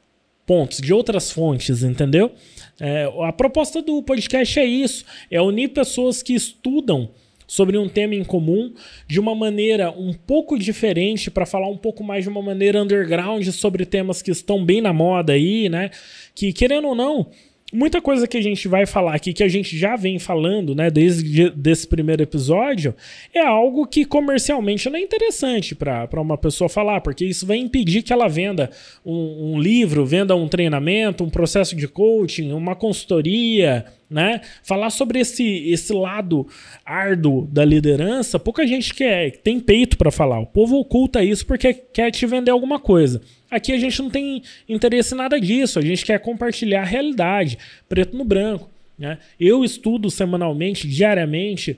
pontos, 0.46 0.80
de 0.80 0.94
outras 0.94 1.32
fontes, 1.32 1.84
entendeu? 1.84 2.32
É, 2.80 3.12
a 3.24 3.32
proposta 3.32 3.82
do 3.82 4.02
podcast 4.04 4.60
é 4.60 4.66
isso: 4.66 5.06
é 5.30 5.42
unir 5.42 5.70
pessoas 5.70 6.24
que 6.24 6.34
estudam 6.34 7.10
sobre 7.52 7.78
um 7.78 7.90
tema 7.90 8.16
em 8.16 8.24
comum 8.24 8.74
de 9.06 9.20
uma 9.20 9.36
maneira 9.36 9.92
um 9.92 10.14
pouco 10.14 10.58
diferente 10.58 11.30
para 11.30 11.46
falar 11.46 11.68
um 11.68 11.76
pouco 11.76 12.02
mais 12.02 12.24
de 12.24 12.30
uma 12.30 12.42
maneira 12.42 12.82
underground 12.82 13.46
sobre 13.50 13.86
temas 13.86 14.22
que 14.22 14.32
estão 14.32 14.64
bem 14.64 14.80
na 14.80 14.94
moda 14.94 15.34
aí, 15.34 15.68
né? 15.68 15.92
Que 16.34 16.54
querendo 16.54 16.88
ou 16.88 16.96
não, 16.96 17.30
muita 17.72 18.02
coisa 18.02 18.28
que 18.28 18.38
a 18.38 18.42
gente 18.42 18.68
vai 18.68 18.86
falar 18.86 19.16
aqui, 19.16 19.34
que 19.34 19.44
a 19.44 19.48
gente 19.48 19.78
já 19.78 19.96
vem 19.96 20.20
falando, 20.20 20.76
né, 20.76 20.90
desde 20.90 21.50
desse 21.52 21.88
primeiro 21.88 22.22
episódio, 22.22 22.94
é 23.34 23.40
algo 23.40 23.88
que 23.88 24.06
comercialmente 24.06 24.90
não 24.90 24.98
é 24.98 25.02
interessante 25.02 25.74
para 25.74 26.22
uma 26.22 26.38
pessoa 26.38 26.70
falar, 26.70 27.02
porque 27.02 27.26
isso 27.26 27.46
vai 27.46 27.58
impedir 27.58 28.02
que 28.02 28.12
ela 28.12 28.28
venda 28.28 28.70
um, 29.06 29.54
um 29.54 29.60
livro, 29.60 30.06
venda 30.06 30.36
um 30.36 30.48
treinamento, 30.48 31.24
um 31.24 31.30
processo 31.30 31.76
de 31.76 31.88
coaching, 31.88 32.52
uma 32.52 32.76
consultoria, 32.76 33.86
né? 34.12 34.42
Falar 34.62 34.90
sobre 34.90 35.20
esse, 35.20 35.70
esse 35.70 35.94
lado 35.94 36.46
árduo 36.86 37.48
da 37.50 37.64
liderança, 37.64 38.38
pouca 38.38 38.68
gente 38.68 38.94
quer, 38.94 39.38
tem 39.38 39.58
peito 39.58 39.98
para 39.98 40.12
falar. 40.12 40.40
O 40.42 40.46
povo 40.46 40.78
oculta 40.78 41.24
isso 41.24 41.46
porque 41.46 41.74
quer 41.74 42.12
te 42.12 42.26
vender 42.26 42.52
alguma 42.52 42.78
coisa. 42.78 43.22
Aqui 43.50 43.72
a 43.72 43.80
gente 43.80 44.02
não 44.02 44.10
tem 44.10 44.44
interesse 44.68 45.14
em 45.14 45.18
nada 45.18 45.40
disso, 45.40 45.80
a 45.80 45.82
gente 45.82 46.06
quer 46.06 46.20
compartilhar 46.20 46.82
a 46.82 46.86
realidade, 46.86 47.58
preto 47.88 48.18
no 48.18 48.26
branco. 48.26 48.70
Né? 49.00 49.18
Eu 49.40 49.64
estudo 49.64 50.12
semanalmente, 50.12 50.90
diariamente, 50.90 51.78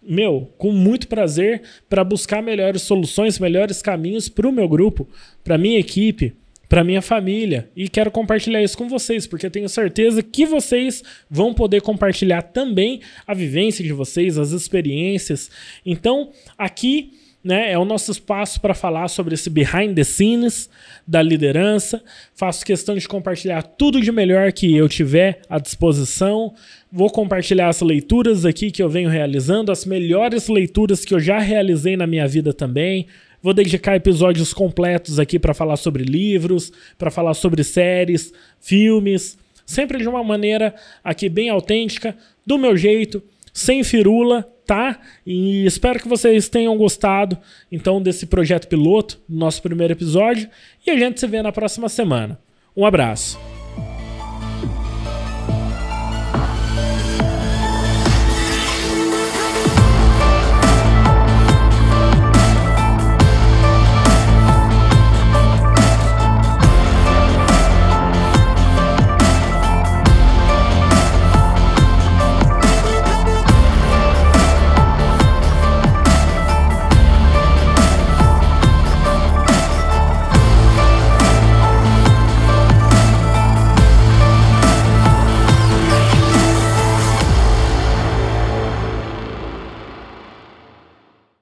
meu, 0.00 0.48
com 0.56 0.70
muito 0.70 1.08
prazer, 1.08 1.62
para 1.88 2.04
buscar 2.04 2.40
melhores 2.40 2.82
soluções, 2.82 3.38
melhores 3.40 3.82
caminhos 3.82 4.28
para 4.28 4.48
o 4.48 4.52
meu 4.52 4.68
grupo, 4.68 5.08
para 5.42 5.58
minha 5.58 5.78
equipe, 5.78 6.34
para 6.74 6.82
minha 6.82 7.00
família 7.00 7.70
e 7.76 7.88
quero 7.88 8.10
compartilhar 8.10 8.60
isso 8.60 8.76
com 8.76 8.88
vocês, 8.88 9.28
porque 9.28 9.46
eu 9.46 9.50
tenho 9.50 9.68
certeza 9.68 10.24
que 10.24 10.44
vocês 10.44 11.04
vão 11.30 11.54
poder 11.54 11.80
compartilhar 11.80 12.42
também 12.42 13.00
a 13.24 13.32
vivência 13.32 13.84
de 13.84 13.92
vocês, 13.92 14.36
as 14.36 14.50
experiências. 14.50 15.52
Então, 15.86 16.32
aqui 16.58 17.12
né, 17.44 17.70
é 17.70 17.78
o 17.78 17.84
nosso 17.84 18.10
espaço 18.10 18.60
para 18.60 18.74
falar 18.74 19.06
sobre 19.06 19.34
esse 19.34 19.48
behind 19.48 19.94
the 19.94 20.02
scenes 20.02 20.68
da 21.06 21.22
liderança. 21.22 22.02
Faço 22.34 22.66
questão 22.66 22.96
de 22.96 23.06
compartilhar 23.06 23.62
tudo 23.62 24.00
de 24.00 24.10
melhor 24.10 24.50
que 24.50 24.74
eu 24.74 24.88
tiver 24.88 25.42
à 25.48 25.60
disposição. 25.60 26.54
Vou 26.90 27.08
compartilhar 27.08 27.68
as 27.68 27.82
leituras 27.82 28.44
aqui 28.44 28.72
que 28.72 28.82
eu 28.82 28.88
venho 28.88 29.08
realizando, 29.08 29.70
as 29.70 29.84
melhores 29.84 30.48
leituras 30.48 31.04
que 31.04 31.14
eu 31.14 31.20
já 31.20 31.38
realizei 31.38 31.96
na 31.96 32.06
minha 32.06 32.26
vida 32.26 32.52
também. 32.52 33.06
Vou 33.44 33.52
dedicar 33.52 33.94
episódios 33.94 34.54
completos 34.54 35.18
aqui 35.18 35.38
para 35.38 35.52
falar 35.52 35.76
sobre 35.76 36.02
livros, 36.02 36.72
para 36.96 37.10
falar 37.10 37.34
sobre 37.34 37.62
séries, 37.62 38.32
filmes, 38.58 39.36
sempre 39.66 39.98
de 39.98 40.08
uma 40.08 40.24
maneira 40.24 40.74
aqui 41.04 41.28
bem 41.28 41.50
autêntica, 41.50 42.16
do 42.46 42.56
meu 42.56 42.74
jeito, 42.74 43.22
sem 43.52 43.84
firula, 43.84 44.50
tá? 44.64 44.98
E 45.26 45.66
espero 45.66 46.00
que 46.00 46.08
vocês 46.08 46.48
tenham 46.48 46.74
gostado 46.78 47.36
então 47.70 48.00
desse 48.00 48.24
projeto 48.24 48.66
piloto, 48.66 49.20
nosso 49.28 49.60
primeiro 49.60 49.92
episódio, 49.92 50.48
e 50.86 50.90
a 50.90 50.96
gente 50.96 51.20
se 51.20 51.26
vê 51.26 51.42
na 51.42 51.52
próxima 51.52 51.90
semana. 51.90 52.40
Um 52.74 52.86
abraço. 52.86 53.38